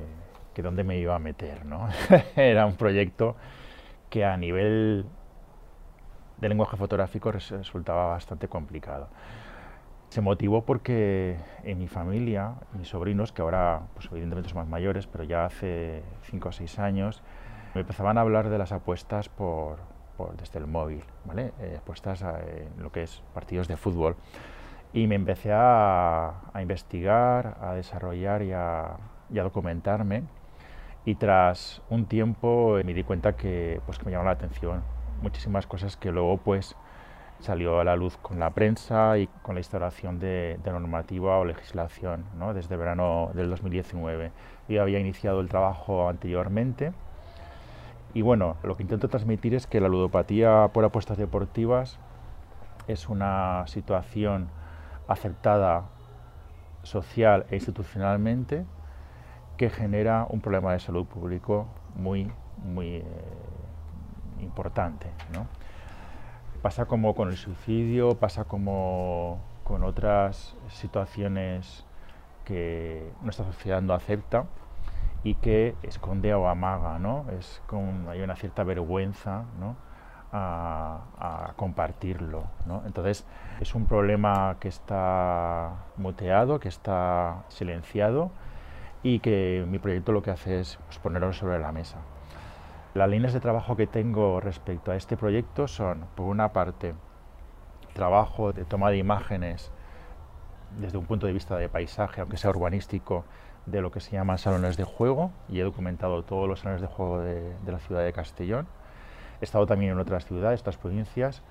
que 0.56 0.64
dónde 0.64 0.84
me 0.84 0.98
iba 0.98 1.16
a 1.16 1.20
meter, 1.20 1.64
¿no? 1.64 1.90
Era 2.36 2.66
un 2.66 2.76
proyecto 2.76 3.36
que 4.10 4.26
a 4.26 4.36
nivel 4.36 5.06
de 6.38 6.50
lenguaje 6.50 6.76
fotográfico 6.76 7.32
resultaba 7.32 8.08
bastante 8.08 8.48
complicado. 8.48 9.08
Se 10.10 10.22
motivó 10.22 10.66
porque 10.66 11.38
en 11.64 11.78
mi 11.78 11.88
familia, 11.88 12.56
mis 12.74 12.88
sobrinos, 12.88 13.32
que 13.32 13.44
ahora 13.44 13.82
pues 13.94 14.08
evidentemente 14.12 14.50
son 14.50 14.60
más 14.60 14.68
mayores, 14.68 15.06
pero 15.06 15.24
ya 15.24 15.46
hace 15.46 16.02
5 16.24 16.50
o 16.50 16.52
6 16.52 16.80
años, 16.80 17.22
me 17.76 17.82
empezaban 17.82 18.18
a 18.18 18.22
hablar 18.22 18.50
de 18.50 18.58
las 18.58 18.72
apuestas 18.72 19.30
por, 19.30 19.78
desde 20.38 20.60
el 20.60 20.68
móvil, 20.68 21.04
¿vale? 21.26 21.54
Eh, 21.60 21.80
puestas 21.86 22.22
en 22.22 22.84
lo 22.84 22.92
que 22.92 23.04
es 23.04 23.22
partidos 23.34 23.68
de 23.68 23.78
fútbol. 23.78 24.16
Y 24.94 25.08
me 25.08 25.16
empecé 25.16 25.52
a, 25.54 26.34
investigar, 26.60 27.58
a 27.62 27.74
desarrollar 27.74 28.42
y 28.42 28.52
a, 28.54 28.98
documentarme. 29.30 30.24
Y 31.06 31.16
tras 31.16 31.82
un 31.90 32.06
tiempo 32.06 32.78
eh, 32.78 32.84
me 32.84 32.94
di 32.94 33.04
cuenta 33.04 33.36
que, 33.36 33.82
pues, 33.86 34.00
que 34.00 34.06
me 34.06 34.12
llamó 34.12 34.26
la 34.26 34.32
atención 34.32 34.82
muchísimas 35.22 35.68
cosas 35.68 35.98
que 35.98 36.12
luego 36.12 36.38
pues 36.38 36.76
salió 37.40 37.80
a 37.80 37.84
la 37.84 37.96
luz 37.96 38.18
con 38.18 38.40
la 38.40 38.50
prensa 38.52 39.18
y 39.18 39.28
con 39.44 39.56
la 39.56 39.60
instauración 39.60 40.20
de, 40.20 40.60
normativa 40.66 41.38
o 41.38 41.46
legislación 41.46 42.26
¿no? 42.38 42.54
desde 42.54 42.76
verano 42.78 43.32
del 43.34 43.50
2019. 43.50 44.32
Yo 44.68 44.82
había 44.82 45.00
iniciado 45.00 45.40
el 45.40 45.50
trabajo 45.50 46.10
anteriormente 46.10 46.94
y 48.18 48.24
bueno, 48.24 48.58
lo 48.64 48.76
que 48.76 48.82
intento 48.82 49.10
transmitir 49.10 49.54
es 49.54 49.68
que 49.68 49.80
la 49.80 49.90
ludopatía 49.90 50.72
por 50.74 50.84
apuestas 50.84 51.20
deportivas 51.20 52.00
es 52.88 53.10
una 53.10 53.68
situación 53.68 54.50
aceptada 55.08 55.84
social 56.82 57.46
e 57.52 57.58
institucionalmente 57.58 58.66
que 59.56 59.70
genera 59.70 60.26
un 60.32 60.42
problema 60.42 60.74
de 60.74 60.80
salud 60.80 61.06
público 61.06 61.68
muy, 61.94 62.32
muy 62.66 62.96
eh, 62.96 63.06
importante. 64.40 65.12
Pasa 66.64 66.86
como 66.86 67.14
con 67.14 67.30
el 67.30 67.38
suicidio, 67.38 68.16
pasa 68.16 68.46
como 68.46 69.38
con 69.64 69.84
otras 69.84 70.56
situaciones 70.70 71.86
que 72.46 73.12
nuestra 73.22 73.46
sociedad 73.46 73.84
no 73.84 73.94
acepta 73.94 74.46
y 75.24 75.36
que 75.36 75.76
esconde 75.84 76.34
o 76.34 76.48
amaga, 76.48 77.00
¿no? 77.00 77.26
Es 77.38 77.62
con, 77.68 78.08
hay 78.10 78.22
una 78.22 78.36
cierta 78.36 78.64
vergüenza, 78.64 79.44
¿no? 79.60 79.76
A, 80.32 81.54
compartirlo, 81.56 82.44
¿no? 82.68 82.84
Entonces 82.86 83.26
es 83.60 83.74
un 83.74 83.86
problema 83.86 84.58
que 84.60 84.68
está 84.68 85.86
muteado, 85.96 86.60
que 86.60 86.68
está 86.68 87.44
silenciado 87.48 88.30
y 89.02 89.20
que 89.20 89.66
mi 89.68 89.80
proyecto 89.80 90.12
lo 90.12 90.22
que 90.22 90.32
hace 90.32 90.60
es 90.60 90.78
pues, 90.86 91.00
ponerlo 91.00 91.34
sobre 91.34 91.60
la 91.60 91.72
mesa. 91.72 91.98
Las 92.94 93.10
líneas 93.10 93.34
de 93.34 93.40
trabajo 93.40 93.76
que 93.76 93.88
tengo 93.88 94.40
respecto 94.40 94.92
a 94.92 94.96
este 94.96 95.18
proyecto 95.18 95.68
son, 95.68 96.06
por 96.16 96.28
una 96.28 96.52
parte, 96.52 96.94
trabajo 97.94 98.54
de 98.54 98.66
toma 98.66 98.92
de 98.92 98.98
imágenes 98.98 99.72
desde 100.80 100.98
un 100.98 101.06
punto 101.06 101.26
de 101.28 101.34
vista 101.34 101.58
de 101.58 101.70
paisaje, 101.70 102.22
aunque 102.22 102.38
sea 102.38 102.50
urbanístico, 102.50 103.26
de 103.68 103.82
lo 103.82 103.92
que 103.92 104.00
se 104.00 104.12
llaman 104.12 104.38
salones 104.38 104.78
de 104.78 104.84
juego 104.84 105.32
y 105.50 105.60
he 105.60 105.64
documentado 105.64 106.24
todos 106.24 106.48
los 106.48 106.62
salones 106.62 106.82
de 106.82 106.88
juego 106.88 107.20
de, 107.20 107.54
la 107.66 107.80
ciudad 107.80 108.04
de 108.04 108.14
Castellón. 108.14 108.68
He 109.42 109.46
estado 109.46 109.68
también 109.68 109.92
en 109.92 110.00
otras 110.00 110.26
ciudades, 110.26 110.62
otras 110.62 110.78
provincias. 110.78 111.44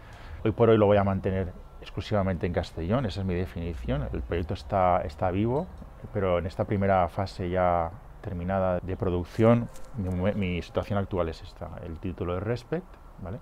Hoy 0.45 0.51
por 0.51 0.71
hoy 0.71 0.79
lo 0.79 0.87
voy 0.87 0.97
a 0.97 1.05
mantener 1.05 1.53
exclusivamente 1.81 2.47
en 2.47 2.53
Castellón, 2.53 3.07
esa 3.07 3.21
es 3.21 3.27
mi 3.27 3.35
definición. 3.35 4.09
El 4.13 4.23
proyecto 4.23 4.55
está, 4.55 5.03
está 5.03 5.31
vivo, 5.31 5.67
pero 6.13 6.39
en 6.39 6.47
esta 6.47 6.65
primera 6.65 7.09
fase 7.09 7.51
ya 7.51 7.91
terminada 8.23 8.81
de 8.81 8.97
producción, 8.97 9.69
mi, 9.97 10.33
mi 10.33 10.63
situación 10.63 10.99
actual 10.99 11.29
es 11.29 11.43
esta. 11.43 11.69
El 11.85 11.99
título 11.99 12.37
es 12.37 12.43
Respect, 12.43 12.87
¿vale? 13.23 13.39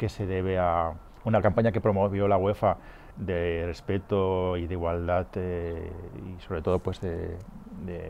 que 0.00 0.08
se 0.08 0.26
debe 0.26 0.58
a 0.58 0.94
una 1.24 1.42
campaña 1.42 1.72
que 1.72 1.80
promovió 1.82 2.26
la 2.26 2.38
UEFA 2.38 2.78
de 3.20 3.64
respeto 3.66 4.56
y 4.56 4.66
de 4.66 4.74
igualdad 4.74 5.26
eh, 5.34 5.92
y 6.16 6.40
sobre 6.42 6.62
todo 6.62 6.78
pues 6.78 7.00
de, 7.00 7.36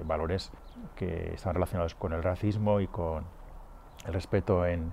valores 0.05 0.51
que 0.97 1.33
están 1.35 1.55
relacionados 1.55 1.95
con 1.95 2.13
el 2.13 2.23
racismo 2.23 2.81
y 2.81 2.87
con 2.87 3.25
el 4.07 4.13
respeto 4.13 4.67
en, 4.67 4.93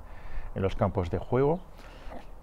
los 0.55 0.75
campos 0.75 1.11
de 1.11 1.19
juego. 1.19 1.59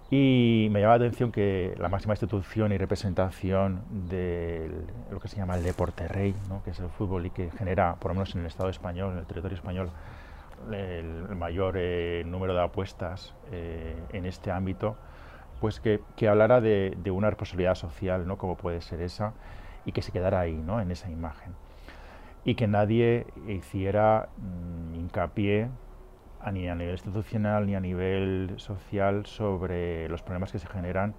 Y 0.09 0.69
me 0.71 0.79
llama 0.79 0.97
la 0.97 1.05
atención 1.05 1.31
que 1.31 1.75
la 1.77 1.89
máxima 1.89 2.13
institución 2.13 2.71
y 2.71 2.77
representación 2.77 3.81
de 4.07 4.71
lo 5.11 5.19
que 5.19 5.27
se 5.27 5.35
llama 5.35 5.55
el 5.55 5.63
deporte 5.63 6.07
rey, 6.07 6.33
que 6.63 6.69
es 6.69 6.79
el 6.79 6.87
fútbol 6.89 7.25
y 7.25 7.31
que 7.31 7.51
genera, 7.51 7.95
por 7.95 8.11
lo 8.11 8.15
menos 8.15 8.33
en 8.35 8.41
el 8.41 8.47
Estado 8.47 8.69
español, 8.69 9.13
en 9.13 9.19
el 9.19 9.25
territorio 9.25 9.57
español, 9.57 9.89
el, 10.71 11.35
mayor 11.35 11.75
eh, 11.77 12.23
número 12.25 12.53
de 12.53 12.61
apuestas 12.61 13.33
eh, 13.51 13.95
en 14.13 14.25
este 14.25 14.49
ámbito, 14.49 14.95
pues 15.59 15.79
que, 15.79 16.01
hablara 16.27 16.61
de, 16.61 16.95
una 17.11 17.29
responsabilidad 17.29 17.75
social, 17.75 18.27
¿no? 18.27 18.37
como 18.37 18.57
puede 18.57 18.81
ser 18.81 19.01
esa, 19.01 19.33
y 19.85 19.91
que 19.91 20.01
se 20.01 20.11
quedara 20.11 20.39
ahí, 20.39 20.55
¿no? 20.55 20.81
en 20.81 20.91
esa 20.91 21.09
imagen. 21.09 21.53
Y 22.43 22.55
que 22.55 22.67
nadie 22.67 23.25
hiciera 23.47 24.29
mm, 24.37 24.95
hincapié 24.95 25.69
ni 26.51 26.69
a 26.69 26.75
nivel 26.75 26.93
institucional 26.93 27.65
ni 27.65 27.75
a 27.75 27.79
nivel 27.79 28.53
social 28.57 29.25
sobre 29.25 30.07
los 30.09 30.21
problemas 30.21 30.51
que 30.51 30.59
se 30.59 30.67
generan, 30.67 31.15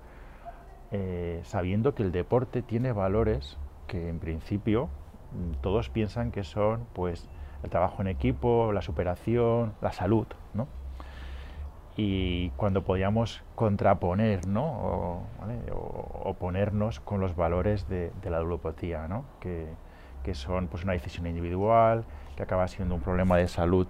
eh, 0.93 1.41
sabiendo 1.43 1.95
que 1.95 2.05
el 2.05 2.13
deporte 2.13 2.63
tiene 2.63 2.93
valores 2.93 3.59
que 3.89 4.09
en 4.09 4.21
principio 4.21 4.89
mm, 5.33 5.61
todos 5.63 5.91
piensan 5.91 6.31
que 6.31 6.45
son 6.45 6.87
pues 6.93 7.29
el 7.63 7.71
trabajo 7.71 8.03
en 8.03 8.09
equipo, 8.09 8.73
la 8.73 8.83
superación, 8.83 9.75
la 9.81 9.93
salud. 9.93 10.27
Y 11.97 12.51
cuando 12.51 12.85
podíamos 12.85 13.43
contraponer 13.55 14.47
¿no? 14.47 14.65
o, 14.65 15.23
oponernos 16.25 17.01
con 17.01 17.21
los 17.21 17.35
valores 17.35 17.89
de, 17.89 18.13
la 18.25 18.41
ludopatía, 18.41 19.09
¿no? 19.09 19.25
que, 19.41 19.67
que, 20.23 20.35
son 20.35 20.69
pues, 20.69 20.85
una 20.85 20.93
decisión 20.93 21.27
individual, 21.27 22.05
que 22.37 22.43
acaba 22.43 22.69
siendo 22.69 22.95
un 22.95 23.01
problema 23.01 23.37
de 23.39 23.49
salud 23.49 23.87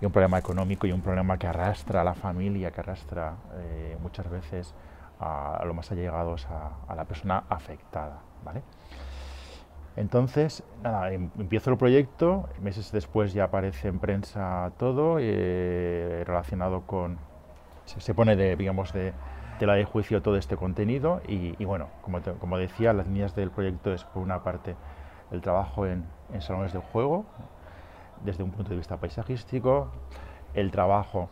y 0.00 0.06
un 0.06 0.12
problema 0.12 0.38
económico 0.38 0.86
y 0.86 0.92
un 0.92 1.00
problema 1.00 1.38
que 1.38 1.48
arrastra 1.48 2.02
a 2.02 2.04
la 2.04 2.14
familia, 2.14 2.70
que 2.70 2.80
arrastra 2.80 3.34
eh, 3.56 3.96
muchas 4.00 4.30
veces 4.30 4.74
a, 5.18 5.56
a, 5.56 5.64
lo 5.64 5.74
más 5.74 5.90
allegados 5.90 6.46
a, 6.46 6.70
a 6.86 6.94
la 6.94 7.04
persona 7.04 7.44
afectada. 7.48 8.20
¿vale? 8.44 8.62
Entonces, 9.96 10.62
nada, 10.82 11.12
em, 11.12 11.30
empiezo 11.38 11.70
el 11.70 11.76
proyecto, 11.76 12.48
meses 12.60 12.92
después 12.92 13.32
ya 13.34 13.44
aparece 13.44 13.88
en 13.88 13.98
prensa 13.98 14.72
todo 14.78 15.18
eh, 15.20 16.22
relacionado 16.26 16.82
con, 16.86 17.18
se, 17.84 18.14
pone 18.14 18.36
de, 18.36 18.56
digamos, 18.56 18.92
de 18.92 19.12
tela 19.58 19.74
de 19.74 19.84
juicio 19.84 20.22
todo 20.22 20.36
este 20.36 20.56
contenido 20.56 21.20
y, 21.26 21.64
bueno, 21.64 21.88
como, 22.02 22.20
como, 22.38 22.58
decía, 22.58 22.92
las 22.92 23.06
líneas 23.06 23.34
del 23.34 23.50
proyecto 23.50 23.92
es 23.92 24.04
por 24.04 24.22
una 24.22 24.42
parte 24.42 24.76
el 25.30 25.40
trabajo 25.40 25.86
en, 25.86 26.04
salones 26.40 26.72
de 26.72 26.78
juego, 26.78 27.26
desde 28.24 28.42
un 28.42 28.50
punto 28.50 28.70
de 28.70 28.76
vista 28.76 28.96
paisajístico, 28.96 29.90
el 30.54 30.70
trabajo 30.70 31.28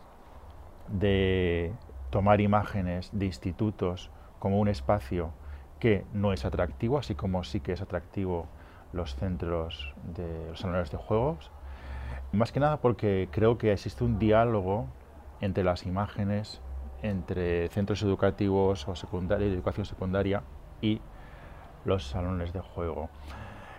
de 0.87 1.73
tomar 2.09 2.41
imágenes 2.41 3.09
de 3.13 3.25
institutos 3.25 4.09
como 4.39 4.59
un 4.59 4.67
espacio 4.67 5.31
que 5.79 6.05
no 6.13 6.33
es 6.33 6.45
atractivo, 6.45 6.99
así 6.99 7.15
como 7.15 7.43
sí 7.43 7.59
que 7.59 7.73
es 7.73 7.81
atractivo 7.81 8.47
los 8.93 9.15
centros 9.15 9.93
de 10.15 10.49
los 10.49 10.59
salones 10.59 10.91
de 10.91 10.97
juegos. 10.97 11.51
Más 12.31 12.51
que 12.51 12.59
nada 12.59 12.77
porque 12.77 13.29
creo 13.31 13.57
que 13.57 13.71
existe 13.71 14.03
un 14.03 14.19
diálogo 14.19 14.87
entre 15.41 15.63
las 15.63 15.85
imágenes, 15.85 16.61
entre 17.01 17.67
centros 17.69 18.01
educativos 18.03 18.87
o 18.87 18.95
secundaria, 18.95 19.47
educación 19.47 19.85
secundaria 19.85 20.43
y 20.81 21.01
los 21.85 22.07
salones 22.07 22.53
de 22.53 22.61
juego. 22.61 23.09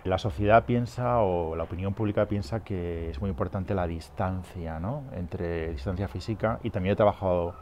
La 0.03 0.17
sociedad 0.17 0.65
piensa 0.65 1.19
o 1.19 1.55
la 1.55 1.63
opinión 1.63 1.93
pública 1.93 2.27
piensa 2.27 2.61
que 2.63 3.09
es 3.09 3.21
muy 3.21 3.29
importante 3.29 3.73
la 3.73 3.87
distancia, 3.87 4.79
¿no? 4.79 5.03
entre 5.13 5.71
distancia 5.71 6.09
física 6.09 6.59
y 6.61 6.71
también 6.71 6.93
he 6.93 6.95
trabajado 6.97 7.55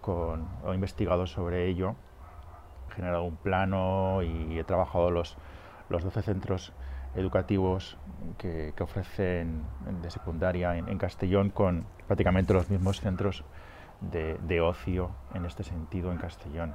con, 0.00 0.48
o 0.64 0.74
investigado 0.74 1.26
sobre 1.26 1.68
ello, 1.68 1.94
he 2.90 2.94
generado 2.94 3.22
un 3.22 3.36
plano 3.36 4.22
y 4.22 4.58
he 4.58 4.64
trabajado 4.64 5.12
los, 5.12 5.36
los 5.88 6.02
12 6.02 6.22
centros 6.22 6.72
educativos 7.14 7.96
que, 8.38 8.74
ofrecen 8.80 9.62
de 10.02 10.10
secundaria 10.10 10.76
en, 10.76 10.98
Castellón 10.98 11.50
con 11.50 11.86
prácticamente 12.06 12.52
los 12.52 12.70
mismos 12.70 13.00
centros 13.00 13.44
de, 14.00 14.60
ocio 14.60 15.10
en 15.34 15.44
este 15.46 15.62
sentido 15.62 16.12
en 16.12 16.18
Castellón. 16.18 16.74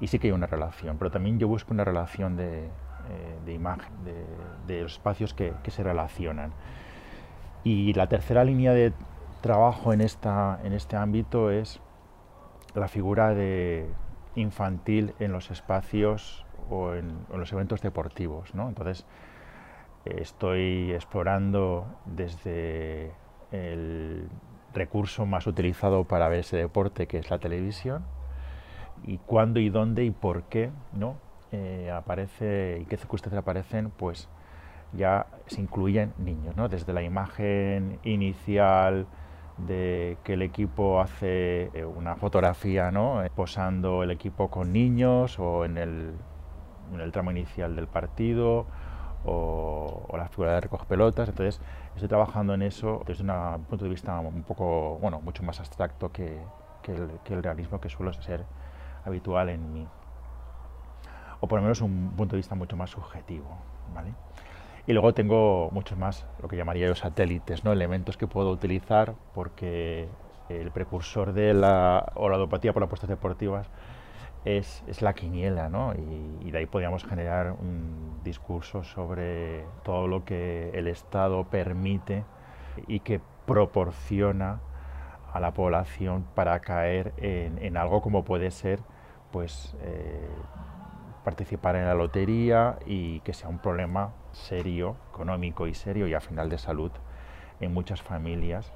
Y 0.00 0.06
sí 0.06 0.18
que 0.18 0.28
hay 0.28 0.32
una 0.32 0.46
relación, 0.46 0.98
pero 0.98 1.10
también 1.10 1.38
yo 1.38 1.48
busco 1.48 1.72
una 1.72 1.84
relación 1.84 2.36
de, 2.36 2.64
eh, 2.66 3.52
imagen, 3.52 3.92
de, 4.66 4.82
los 4.82 4.92
espacios 4.94 5.34
que, 5.34 5.54
se 5.68 5.82
relacionan. 5.82 6.52
Y 7.62 7.92
la 7.92 8.08
tercera 8.08 8.44
línea 8.44 8.72
de 8.72 8.92
trabajo 9.42 9.92
en, 9.92 10.00
esta, 10.00 10.58
en 10.64 10.72
este 10.72 10.96
ámbito 10.96 11.50
es 11.50 11.80
la 12.74 12.88
figura 12.88 13.34
de 13.34 13.90
infantil 14.34 15.14
en 15.18 15.32
los 15.32 15.50
espacios 15.50 16.46
o 16.70 16.94
en, 16.94 17.26
en 17.32 17.40
los 17.40 17.52
eventos 17.52 17.82
deportivos. 17.82 18.54
¿no? 18.54 18.68
Entonces, 18.68 19.04
Estoy 20.04 20.92
explorando 20.92 21.86
desde 22.06 23.12
el 23.52 24.28
recurso 24.74 25.26
más 25.26 25.46
utilizado 25.46 26.04
para 26.04 26.28
ver 26.28 26.40
ese 26.40 26.56
deporte, 26.56 27.06
que 27.06 27.18
es 27.18 27.30
la 27.30 27.38
televisión, 27.38 28.04
y 29.04 29.18
cuándo 29.18 29.60
y 29.60 29.70
dónde 29.70 30.04
y 30.04 30.10
por 30.10 30.44
qué 30.44 30.70
¿no? 30.92 31.16
Eh, 31.52 31.90
aparece 31.92 32.78
y 32.82 32.84
qué 32.84 32.96
circunstancias 32.96 33.40
aparecen, 33.40 33.90
pues 33.90 34.28
ya 34.92 35.26
se 35.46 35.60
incluyen 35.60 36.12
niños, 36.18 36.56
¿no? 36.56 36.68
desde 36.68 36.92
la 36.92 37.02
imagen 37.02 37.98
inicial 38.04 39.06
de 39.58 40.16
que 40.24 40.34
el 40.34 40.42
equipo 40.42 41.00
hace 41.00 41.70
eh, 41.74 41.84
una 41.84 42.16
fotografía 42.16 42.90
¿no? 42.90 43.22
posando 43.34 44.02
el 44.02 44.10
equipo 44.10 44.48
con 44.48 44.72
niños 44.72 45.38
o 45.38 45.64
en 45.64 45.76
el, 45.76 46.12
en 46.94 47.00
el 47.00 47.12
tramo 47.12 47.30
inicial 47.30 47.76
del 47.76 47.86
partido 47.86 48.66
o, 49.24 50.06
la 50.16 50.28
figura 50.28 50.54
de 50.54 50.60
recoge 50.62 50.86
pelotas. 50.86 51.28
Entonces, 51.28 51.60
estoy 51.94 52.08
trabajando 52.08 52.54
en 52.54 52.62
eso 52.62 53.02
desde 53.06 53.24
un 53.24 53.64
punto 53.64 53.84
de 53.84 53.90
vista 53.90 54.18
un 54.20 54.42
poco, 54.42 54.98
bueno, 55.00 55.20
mucho 55.20 55.42
más 55.42 55.60
abstracto 55.60 56.12
que, 56.12 56.40
el, 56.86 57.42
realismo 57.42 57.80
que 57.80 57.88
suele 57.88 58.12
ser 58.22 58.44
habitual 59.04 59.48
en 59.48 59.72
mí. 59.72 59.86
O 61.40 61.46
por 61.48 61.58
lo 61.58 61.62
menos 61.62 61.80
un 61.80 62.12
punto 62.16 62.36
de 62.36 62.38
vista 62.38 62.54
mucho 62.54 62.76
más 62.76 62.90
subjetivo. 62.90 63.48
¿vale? 63.94 64.12
Y 64.86 64.92
luego 64.92 65.14
tengo 65.14 65.70
muchos 65.72 65.98
más, 65.98 66.26
lo 66.40 66.48
que 66.48 66.56
llamaría 66.56 66.86
yo 66.86 66.94
satélites, 66.94 67.64
¿no? 67.64 67.72
elementos 67.72 68.16
que 68.16 68.26
puedo 68.26 68.50
utilizar 68.50 69.14
porque 69.34 70.08
el 70.48 70.70
precursor 70.72 71.32
de 71.32 71.54
la 71.54 72.12
oradopatía 72.14 72.72
por 72.72 72.82
apuestas 72.82 73.08
deportivas 73.08 73.68
es, 74.44 74.82
es 74.86 75.02
la 75.02 75.14
quiniela, 75.14 75.68
¿no? 75.68 75.92
Y, 75.94 76.50
de 76.50 76.58
ahí 76.58 76.66
podríamos 76.66 77.04
generar 77.04 77.52
un 77.52 78.20
discurso 78.24 78.82
sobre 78.82 79.64
todo 79.84 80.08
lo 80.08 80.24
que 80.24 80.70
el 80.74 80.88
Estado 80.88 81.44
permite 81.44 82.24
y 82.88 83.00
que 83.00 83.20
proporciona 83.46 84.60
a 85.32 85.38
la 85.38 85.52
población 85.52 86.26
para 86.34 86.58
caer 86.60 87.12
en, 87.18 87.76
algo 87.76 88.02
como 88.02 88.24
puede 88.24 88.50
ser 88.50 88.80
pues 89.30 89.76
eh, 89.82 90.28
participar 91.24 91.76
en 91.76 91.84
la 91.84 91.94
lotería 91.94 92.78
y 92.84 93.20
que 93.20 93.32
sea 93.32 93.48
un 93.48 93.58
problema 93.58 94.12
serio, 94.32 94.96
económico 95.10 95.68
y 95.68 95.74
serio 95.74 96.08
y 96.08 96.14
al 96.14 96.22
final 96.22 96.48
de 96.48 96.58
salud 96.58 96.90
en 97.60 97.72
muchas 97.72 98.02
familias 98.02 98.72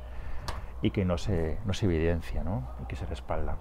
y 0.80 0.92
que 0.92 1.04
no 1.04 1.18
se, 1.18 1.58
no 1.64 1.72
se 1.72 1.86
evidencia 1.86 2.44
¿no? 2.44 2.68
y 2.82 2.86
que 2.86 2.94
se 2.94 3.06
respalda 3.06 3.56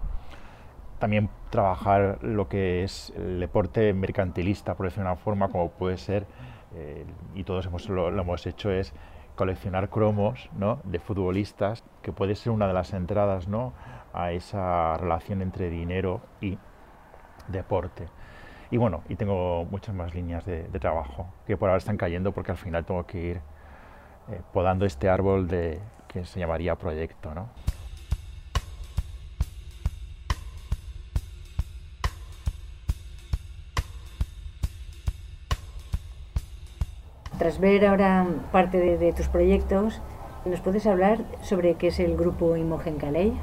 también 1.03 1.29
trabajar 1.49 2.19
lo 2.21 2.47
que 2.47 2.85
es 2.85 3.11
el 3.17 3.41
deporte 3.41 3.93
mercantilista, 3.93 4.75
por 4.75 4.85
decirlo 4.85 5.09
de 5.09 5.11
una 5.11 5.21
forma, 5.21 5.49
como 5.49 5.69
puede 5.69 5.97
ser, 5.97 6.25
eh, 6.75 7.05
y 7.35 7.43
todos 7.43 7.65
hemos, 7.65 7.89
lo, 7.89 8.07
hemos 8.07 8.47
hecho, 8.47 8.71
es 8.71 8.93
coleccionar 9.35 9.89
cromos 9.89 10.49
¿no? 10.57 10.79
de 10.85 10.99
futbolistas, 10.99 11.83
que 12.01 12.13
puede 12.13 12.35
ser 12.35 12.53
una 12.53 12.67
de 12.67 12.73
las 12.73 12.93
entradas 12.93 13.49
a 14.13 14.31
esa 14.31 14.95
relación 14.95 15.41
entre 15.41 15.69
dinero 15.69 16.21
y 16.39 16.57
deporte. 17.49 18.07
Y 18.71 18.77
bueno, 18.77 19.03
y 19.09 19.17
tengo 19.17 19.65
muchas 19.65 19.93
más 19.93 20.15
líneas 20.15 20.45
de, 20.45 20.63
trabajo 20.79 21.27
que 21.45 21.57
por 21.57 21.67
ahora 21.67 21.79
están 21.79 21.97
cayendo 21.97 22.31
porque 22.31 22.51
al 22.51 22.57
final 22.57 22.85
tengo 22.85 23.05
que 23.05 23.21
ir 23.21 23.41
eh, 24.29 24.39
podando 24.53 24.85
este 24.85 25.09
árbol 25.09 25.49
de, 25.49 25.81
que 26.07 26.23
se 26.23 26.39
llamaría 26.39 26.75
proyecto. 26.77 27.33
¿no? 27.35 27.49
Tras 37.43 37.59
ver 37.59 37.85
ahora 37.85 38.25
parte 38.53 38.77
de, 38.77 39.11
tus 39.11 39.27
proyectos, 39.27 40.01
¿nos 40.45 40.61
puedes 40.61 40.87
hablar 40.87 41.17
sobre 41.41 41.75
qué 41.75 41.87
es 41.87 41.99
el 41.99 42.15
grupo 42.15 42.55
Imogen 42.55 42.95
Calais? 42.95 43.33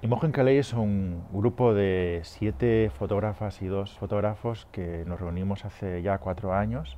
Imogen 0.00 0.30
Calais 0.30 0.68
es 0.68 0.72
un 0.74 1.24
grupo 1.32 1.74
de 1.74 2.20
siete 2.22 2.92
fotógrafas 2.96 3.62
y 3.62 3.66
dos 3.66 3.98
fotógrafos 3.98 4.68
que 4.70 5.02
nos 5.06 5.18
reunimos 5.18 5.64
hace 5.64 6.02
ya 6.02 6.18
cuatro 6.18 6.54
años, 6.54 6.96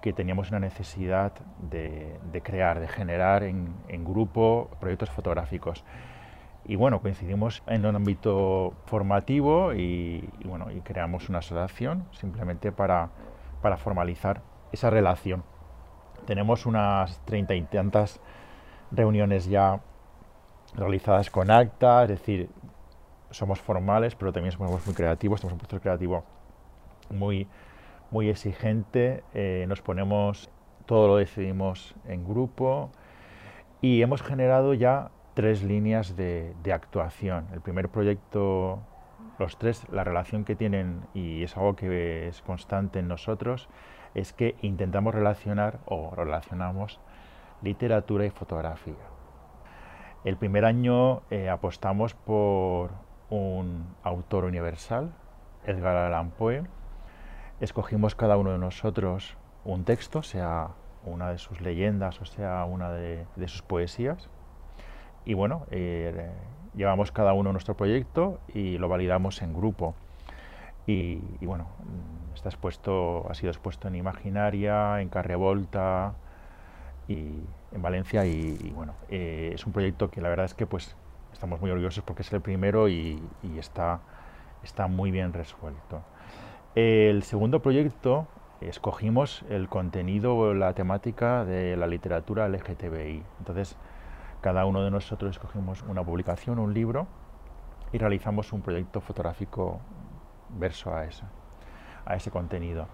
que 0.00 0.12
teníamos 0.12 0.50
una 0.50 0.60
necesidad 0.60 1.32
de, 1.58 2.20
crear, 2.44 2.78
de 2.78 2.86
generar 2.86 3.42
en, 3.42 3.74
grupo 4.04 4.70
proyectos 4.78 5.10
fotográficos. 5.10 5.84
Y 6.66 6.76
bueno, 6.76 7.00
coincidimos 7.00 7.64
en 7.66 7.84
un 7.84 7.96
ámbito 7.96 8.74
formativo 8.86 9.74
y 9.74 10.30
bueno, 10.44 10.70
y 10.70 10.82
creamos 10.82 11.28
una 11.28 11.38
asociación 11.38 12.04
simplemente 12.12 12.70
para 12.70 13.10
para 13.60 13.76
formalizar 13.76 14.42
esa 14.72 14.90
relación. 14.90 15.42
Tenemos 16.26 16.66
unas 16.66 17.18
treinta 17.24 17.54
y 17.54 17.62
tantas 17.62 18.20
reuniones 18.90 19.46
ya 19.46 19.80
realizadas 20.74 21.30
con 21.30 21.50
acta, 21.50 22.02
es 22.04 22.08
decir, 22.10 22.48
somos 23.30 23.60
formales, 23.60 24.14
pero 24.14 24.32
también 24.32 24.52
somos 24.52 24.84
muy 24.86 24.94
creativos, 24.94 25.40
tenemos 25.40 25.54
un 25.54 25.58
puesto 25.58 25.80
creativo 25.80 26.24
muy, 27.10 27.48
muy 28.10 28.28
exigente, 28.28 29.22
eh, 29.34 29.64
nos 29.68 29.82
ponemos, 29.82 30.50
todo 30.86 31.08
lo 31.08 31.16
decidimos 31.16 31.94
en 32.06 32.24
grupo 32.24 32.90
y 33.80 34.02
hemos 34.02 34.22
generado 34.22 34.74
ya 34.74 35.10
tres 35.34 35.62
líneas 35.62 36.16
de, 36.16 36.54
de 36.62 36.72
actuación. 36.72 37.46
El 37.52 37.60
primer 37.60 37.88
proyecto 37.88 38.80
los 39.40 39.58
tres, 39.58 39.88
la 39.90 40.04
relación 40.04 40.44
que 40.44 40.54
tienen, 40.54 41.06
y 41.14 41.42
es 41.42 41.56
algo 41.56 41.74
que 41.74 42.28
es 42.28 42.42
constante 42.42 43.00
en 43.00 43.08
nosotros, 43.08 43.68
es 44.14 44.32
que 44.32 44.54
intentamos 44.62 45.14
relacionar 45.14 45.80
o 45.86 46.14
relacionamos 46.14 47.00
literatura 47.62 48.26
y 48.26 48.30
fotografía. 48.30 48.94
El 50.24 50.36
primer 50.36 50.64
año 50.64 51.22
eh, 51.30 51.48
apostamos 51.48 52.14
por 52.14 52.90
un 53.30 53.96
autor 54.02 54.44
universal, 54.44 55.12
Edgar 55.64 55.96
Allan 55.96 56.30
Poe. 56.30 56.64
Escogimos 57.60 58.14
cada 58.14 58.36
uno 58.36 58.52
de 58.52 58.58
nosotros 58.58 59.36
un 59.64 59.84
texto, 59.84 60.22
sea 60.22 60.70
una 61.04 61.30
de 61.30 61.38
sus 61.38 61.62
leyendas 61.62 62.20
o 62.20 62.26
sea 62.26 62.64
una 62.64 62.90
de, 62.90 63.26
sus 63.46 63.62
poesías. 63.62 64.28
Y 65.24 65.34
bueno, 65.34 65.66
eh, 65.70 66.30
llevamos 66.74 67.12
cada 67.12 67.32
uno 67.32 67.52
nuestro 67.52 67.76
proyecto 67.76 68.40
y 68.54 68.78
lo 68.78 68.88
validamos 68.88 69.42
en 69.42 69.54
grupo. 69.54 69.94
Y, 70.86 71.20
bueno, 71.42 71.68
está 72.34 72.48
expuesto, 72.48 73.26
ha 73.30 73.34
sido 73.34 73.50
expuesto 73.50 73.86
en 73.88 73.94
Imaginaria, 73.94 75.00
en 75.00 75.08
Carrevolta 75.08 76.14
y 77.06 77.34
en 77.72 77.82
Valencia 77.82 78.24
y, 78.26 78.72
bueno, 78.74 78.94
eh, 79.08 79.52
es 79.54 79.66
un 79.66 79.72
proyecto 79.72 80.10
que 80.10 80.20
la 80.20 80.28
verdad 80.28 80.46
es 80.46 80.54
que 80.54 80.66
pues 80.66 80.96
estamos 81.32 81.60
muy 81.60 81.70
orgullosos 81.70 82.02
porque 82.02 82.22
es 82.22 82.32
el 82.32 82.40
primero 82.40 82.88
y, 82.88 83.22
está, 83.56 84.00
está 84.64 84.88
muy 84.88 85.10
bien 85.10 85.32
resuelto. 85.32 86.02
El 86.74 87.22
segundo 87.22 87.60
proyecto 87.60 88.26
escogimos 88.60 89.44
el 89.48 89.68
contenido 89.68 90.36
o 90.36 90.54
la 90.54 90.74
temática 90.74 91.44
de 91.44 91.76
la 91.76 91.86
literatura 91.86 92.48
LGTBI. 92.48 93.22
Entonces, 93.38 93.76
cada 94.40 94.64
uno 94.64 94.82
de 94.82 94.90
nosotros 94.90 95.30
escogimos 95.32 95.82
una 95.82 96.02
publicación, 96.02 96.58
un 96.58 96.74
libro, 96.74 97.06
y 97.92 97.98
realizamos 97.98 98.52
un 98.52 98.62
proyecto 98.62 99.00
fotográfico 99.00 99.80
verso 100.58 100.94
a, 100.94 101.04
eso, 101.04 101.24
a 102.04 102.16
ese 102.16 102.30
contenido. 102.30 102.86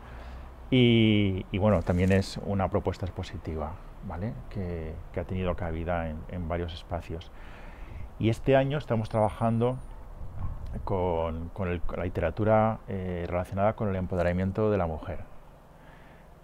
Y, 0.70 1.44
bueno, 1.59 1.82
también 1.82 2.11
es 2.11 2.40
una 2.44 2.68
propuesta 2.68 3.06
expositiva, 3.06 3.72
¿vale? 4.06 4.32
Que, 4.50 4.94
ha 5.16 5.24
tenido 5.24 5.54
cabida 5.54 6.09
en, 6.09 6.48
varios 6.48 6.74
espacios. 6.74 7.30
Y 8.18 8.30
este 8.30 8.56
año 8.56 8.78
estamos 8.78 9.09
trabajando 9.09 9.76
con, 10.85 11.50
la 11.96 12.04
literatura 12.04 12.80
eh, 12.88 13.26
relacionada 13.28 13.74
con 13.74 13.88
el 13.88 13.96
empoderamiento 13.96 14.70
de 14.70 14.78
la 14.78 14.87
mujer. 14.87 15.20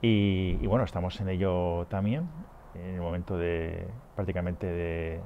Y, 0.01 0.67
bueno, 0.67 0.85
estamos 0.85 1.21
en 1.21 1.29
ello 1.29 1.87
también 1.89 2.29
en 2.75 2.95
el 2.95 3.01
momento 3.01 3.37
de 3.37 3.87
prácticamente 4.15 4.67
de, 4.67 5.21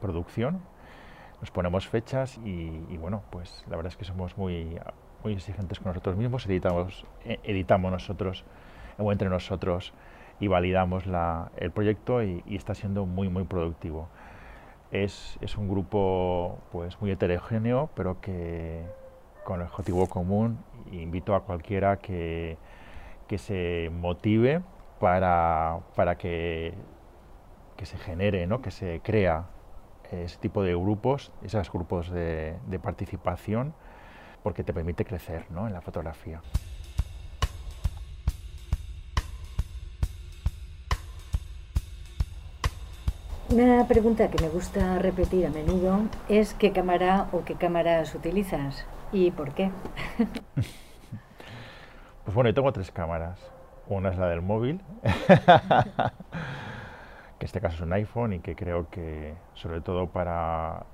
producción. 0.00 0.60
Nos 1.40 1.50
ponemos 1.50 1.88
fechas 1.88 2.38
y, 2.44 2.96
bueno, 2.98 3.22
pues 3.30 3.64
la 3.70 3.76
verdad 3.76 3.90
es 3.92 3.96
que 3.96 4.04
somos 4.04 4.36
muy, 4.36 4.78
muy 5.24 5.32
exigentes 5.32 5.78
con 5.78 5.88
nosotros 5.88 6.16
mismos, 6.16 6.44
editamos, 6.46 7.06
eh, 7.24 7.40
editamos 7.44 7.90
nosotros 7.90 8.44
o 8.98 9.10
entre 9.10 9.30
nosotros 9.30 9.94
y 10.38 10.48
validamos 10.48 11.06
la, 11.06 11.50
el 11.56 11.70
proyecto 11.70 12.22
y, 12.22 12.42
está 12.48 12.74
siendo 12.74 13.06
muy 13.06 13.28
muy 13.28 13.44
productivo. 13.44 14.08
Es, 14.92 15.38
es, 15.40 15.56
un 15.56 15.68
grupo 15.68 16.58
pues 16.72 17.00
muy 17.00 17.10
heterogéneo, 17.10 17.88
pero 17.94 18.20
que 18.20 18.84
con 19.44 19.60
el 19.60 19.66
objetivo 19.66 20.06
común 20.08 20.58
invito 20.92 21.34
a 21.34 21.44
cualquiera 21.44 21.98
que, 21.98 22.58
que 23.28 23.38
se 23.38 23.90
motive 23.92 24.62
para, 25.00 25.80
para 25.96 26.16
que, 26.16 26.74
que, 27.76 27.86
se 27.86 27.96
genere, 27.96 28.46
¿no? 28.46 28.60
que 28.60 28.70
se 28.70 29.00
crea 29.02 29.46
ese 30.12 30.36
tipo 30.38 30.62
de 30.62 30.74
grupos, 30.74 31.32
esos 31.42 31.72
grupos 31.72 32.10
de, 32.10 32.56
de 32.66 32.78
participación, 32.78 33.74
porque 34.42 34.62
te 34.62 34.72
permite 34.72 35.04
crecer 35.04 35.46
¿no? 35.50 35.66
en 35.66 35.72
la 35.72 35.80
fotografía. 35.80 36.42
Una 43.48 43.88
pregunta 43.88 44.28
que 44.30 44.40
me 44.42 44.48
gusta 44.48 44.98
repetir 44.98 45.46
a 45.46 45.50
menudo 45.50 46.02
es 46.28 46.54
qué 46.54 46.72
cámara 46.72 47.26
o 47.32 47.44
qué 47.44 47.54
cámaras 47.54 48.14
utilizas 48.14 48.84
y 49.12 49.32
por 49.32 49.54
qué. 49.54 49.70
pues 52.24 52.34
bueno, 52.34 52.50
yo 52.50 52.54
tengo 52.54 52.72
tres 52.72 52.92
cámaras. 52.92 53.40
Una 53.90 54.10
es 54.10 54.18
la 54.18 54.28
del 54.28 54.40
móvil, 54.40 54.80
que 55.02 55.10
en 57.40 57.44
este 57.44 57.60
caso 57.60 57.74
es 57.74 57.80
un 57.80 57.92
iPhone 57.92 58.34
y 58.34 58.38
que 58.38 58.54
creo 58.54 58.88
que, 58.88 59.34
sobre 59.54 59.80
todo 59.80 60.06
para 60.06 60.86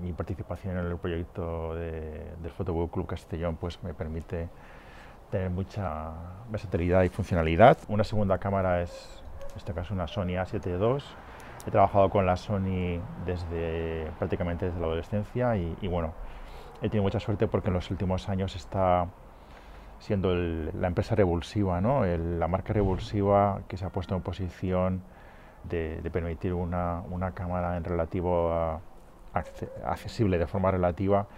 mi 0.00 0.12
participación 0.12 0.76
en 0.76 0.86
el 0.86 0.96
proyecto 0.96 1.76
del 1.76 2.50
Photobook 2.50 2.92
Club 2.92 3.06
Castellón, 3.06 3.54
pues 3.58 3.80
me 3.84 3.94
permite 3.94 4.48
tener 5.30 5.50
mucha 5.50 6.10
versatilidad 6.50 7.04
y 7.04 7.10
funcionalidad. 7.10 7.78
Una 7.86 8.02
segunda 8.02 8.38
cámara 8.38 8.82
es, 8.82 9.22
en 9.52 9.58
este 9.58 9.72
caso, 9.72 9.94
una 9.94 10.08
Sony 10.08 10.34
A7 10.34 10.66
II. 10.66 11.00
He 11.64 11.70
trabajado 11.70 12.10
con 12.10 12.26
la 12.26 12.36
Sony 12.36 13.00
desde 13.24 14.10
prácticamente 14.18 14.66
desde 14.66 14.80
la 14.80 14.86
adolescencia 14.86 15.56
y, 15.56 15.76
y 15.80 15.86
bueno, 15.86 16.12
he 16.78 16.88
tenido 16.88 17.04
mucha 17.04 17.20
suerte 17.20 17.46
porque 17.46 17.68
en 17.68 17.74
los 17.74 17.88
últimos 17.92 18.28
años 18.28 18.56
está 18.56 19.06
siendo 20.02 20.34
la 20.34 20.88
empresa 20.88 21.14
revulsiva, 21.14 21.80
¿no? 21.80 22.04
la 22.04 22.48
marca 22.48 22.72
revulsiva 22.72 23.62
que 23.68 23.76
se 23.76 23.84
ha 23.84 23.90
puesto 23.90 24.16
en 24.16 24.22
posición 24.22 25.02
de, 25.62 26.02
permitir 26.12 26.54
una, 26.54 27.04
cámara 27.34 27.76
en 27.76 27.84
relativo 27.84 28.80
accesible 29.32 30.38
de 30.38 30.46
forma 30.48 30.72
relativa 30.72 31.28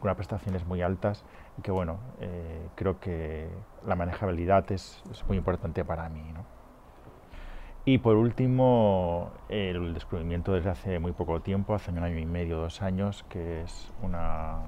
con 0.00 0.04
unas 0.04 0.16
prestaciones 0.16 0.64
muy 0.64 0.80
altas 0.80 1.22
y 1.58 1.62
que 1.62 1.70
bueno 1.70 1.98
eh, 2.18 2.66
creo 2.74 2.98
que 2.98 3.48
la 3.86 3.94
manejabilidad 3.94 4.72
es, 4.72 5.02
muy 5.28 5.36
importante 5.36 5.84
para 5.84 6.08
mí 6.08 6.24
y 7.84 7.98
por 7.98 8.16
último 8.16 9.32
el 9.50 9.92
descubrimiento 9.92 10.54
desde 10.54 10.70
hace 10.70 10.98
muy 10.98 11.12
poco 11.12 11.42
tiempo 11.42 11.74
hace 11.74 11.90
un 11.90 11.98
año 11.98 12.18
y 12.18 12.24
medio 12.24 12.56
dos 12.56 12.80
años 12.80 13.24
que 13.28 13.62
es 13.62 13.92
una 14.02 14.62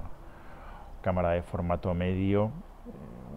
cámara 1.01 1.31
de 1.31 1.41
formato 1.41 1.93
medio 1.95 2.51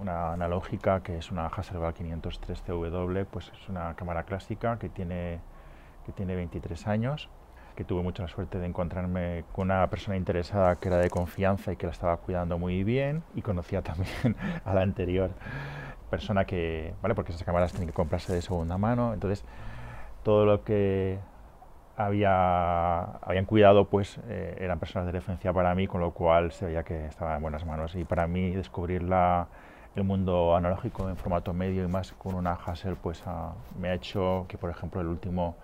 una 0.00 0.32
analógica 0.32 1.02
que 1.02 1.18
es 1.18 1.30
una 1.30 1.46
Hasselblad 1.46 1.94
503 1.94 2.62
CW, 2.62 3.24
pues 3.30 3.52
es 3.52 3.68
una 3.68 3.94
cámara 3.94 4.24
clásica 4.24 4.78
que 4.78 4.88
tiene, 4.88 5.40
que 6.06 6.12
tiene 6.12 6.34
23 6.36 6.86
años, 6.86 7.28
que 7.76 7.84
tuve 7.84 8.02
mucha 8.02 8.26
suerte 8.28 8.58
de 8.58 8.66
encontrarme 8.66 9.44
con 9.52 9.70
una 9.70 9.88
persona 9.88 10.16
interesada 10.16 10.76
que 10.76 10.88
era 10.88 10.98
de 10.98 11.10
confianza 11.10 11.72
y 11.72 11.76
que 11.76 11.86
la 11.86 11.92
estaba 11.92 12.16
cuidando 12.16 12.58
muy 12.58 12.84
bien 12.84 13.22
y 13.34 13.42
conocía 13.42 13.82
también 13.82 14.36
a 14.64 14.74
la 14.74 14.82
anterior 14.82 15.30
persona 16.10 16.44
que, 16.44 16.94
¿vale? 17.02 17.14
Porque 17.14 17.32
esas 17.32 17.44
cámaras 17.44 17.70
tienen 17.72 17.88
que 17.88 17.94
comprarse 17.94 18.32
de 18.32 18.42
segunda 18.42 18.78
mano, 18.78 19.14
entonces 19.14 19.44
todo 20.24 20.44
lo 20.44 20.64
que 20.64 21.18
había, 21.96 23.00
habían 23.22 23.44
cuidado, 23.44 23.86
pues 23.88 24.18
eh, 24.28 24.56
eran 24.58 24.78
personas 24.78 25.06
de 25.06 25.12
referencia 25.12 25.52
para 25.52 25.74
mí, 25.74 25.86
con 25.86 26.00
lo 26.00 26.12
cual 26.12 26.50
se 26.52 26.66
veía 26.66 26.82
que 26.82 27.06
estaba 27.06 27.36
en 27.36 27.42
buenas 27.42 27.64
manos. 27.66 27.94
Y 27.94 28.04
para 28.04 28.26
mí 28.26 28.50
descubrir 28.50 29.02
la, 29.02 29.48
el 29.96 30.04
mundo 30.04 30.54
analógico 30.54 31.08
en 31.08 31.16
formato 31.16 31.52
medio 31.52 31.84
y 31.84 31.88
más 31.88 32.12
con 32.12 32.34
una 32.34 32.52
Hassel, 32.54 32.96
pues 32.96 33.22
me 33.78 33.88
ha 33.88 33.94
hecho 33.94 34.46
que, 34.48 34.56
por 34.56 34.70
ejemplo, 34.70 35.00
el 35.00 35.08
último 35.08 35.56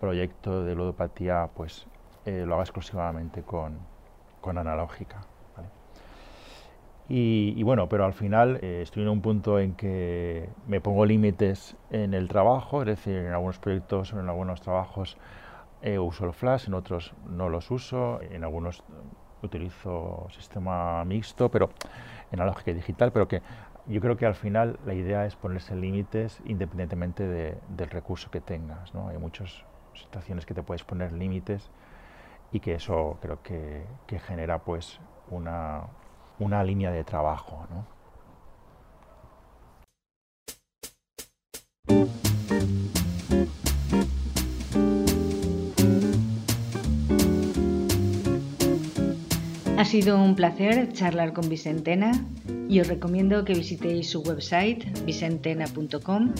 proyecto 0.00 0.64
de 0.64 0.74
ludopatía, 0.74 1.48
pues 1.54 1.86
eh, 2.24 2.44
lo 2.46 2.54
haga 2.54 2.64
exclusivamente 2.64 3.42
con, 3.42 3.78
con 4.40 4.58
analógica. 4.58 5.26
Y, 7.08 7.62
bueno, 7.62 7.90
pero 7.90 8.06
al 8.06 8.14
final 8.14 8.58
eh, 8.62 8.80
estoy 8.82 9.02
en 9.02 9.10
un 9.10 9.20
punto 9.20 9.58
en 9.58 9.74
que 9.74 10.48
me 10.66 10.80
pongo 10.80 11.04
límites 11.04 11.76
en 11.90 12.14
el 12.14 12.28
trabajo, 12.28 12.80
es 12.80 12.86
decir, 12.86 13.16
en 13.16 13.32
algunos 13.32 13.58
proyectos, 13.58 14.12
en 14.12 14.28
algunos 14.28 14.62
trabajos 14.62 15.18
eh, 15.82 15.98
uso 15.98 16.24
el 16.24 16.32
flash, 16.32 16.68
en 16.68 16.74
otros 16.74 17.12
no 17.28 17.50
los 17.50 17.70
uso, 17.70 18.20
en 18.22 18.44
algunos 18.44 18.82
utilizo 19.42 20.26
sistema 20.30 21.04
mixto, 21.04 21.50
pero 21.50 21.70
en 22.30 22.40
analógica 22.40 22.70
y 22.70 22.74
digital, 22.74 23.12
pero 23.12 23.28
que 23.28 23.42
yo 23.86 24.00
creo 24.00 24.16
que 24.16 24.26
al 24.26 24.34
final 24.34 24.78
la 24.86 24.94
idea 24.94 25.26
es 25.26 25.34
ponerse 25.36 25.74
límites 25.74 26.40
independientemente 26.44 27.26
del 27.26 27.90
recurso 27.90 28.30
que 28.30 28.40
tengas. 28.40 28.94
¿no? 28.94 29.08
Hay 29.08 29.18
muchas 29.18 29.64
situaciones 29.94 30.46
que 30.46 30.54
te 30.54 30.62
puedes 30.62 30.84
poner 30.84 31.12
límites 31.12 31.70
y 32.52 32.60
que 32.60 32.74
eso 32.74 33.18
creo 33.20 33.42
que, 33.42 33.84
que 34.06 34.18
genera 34.20 34.58
pues 34.58 35.00
una, 35.30 35.82
una 36.38 36.62
línea 36.62 36.90
de 36.90 37.02
trabajo. 37.02 37.66
¿no? 37.70 38.01
Sido 49.92 50.24
un 50.24 50.34
placer 50.34 50.90
charlar 50.94 51.34
con 51.34 51.50
Vicentena 51.50 52.12
y 52.66 52.80
os 52.80 52.88
recomiendo 52.88 53.44
que 53.44 53.52
visitéis 53.52 54.08
su 54.08 54.22
website 54.22 54.86
vicentena.com 55.04 56.32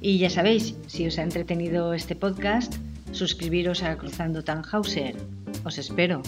y 0.00 0.18
ya 0.18 0.28
sabéis, 0.28 0.74
si 0.88 1.06
os 1.06 1.16
ha 1.20 1.22
entretenido 1.22 1.94
este 1.94 2.16
podcast, 2.16 2.74
suscribiros 3.12 3.84
a 3.84 3.96
Cruzando 3.96 4.42
Tannhauser. 4.42 5.14
Os 5.62 5.78
espero. 5.78 6.20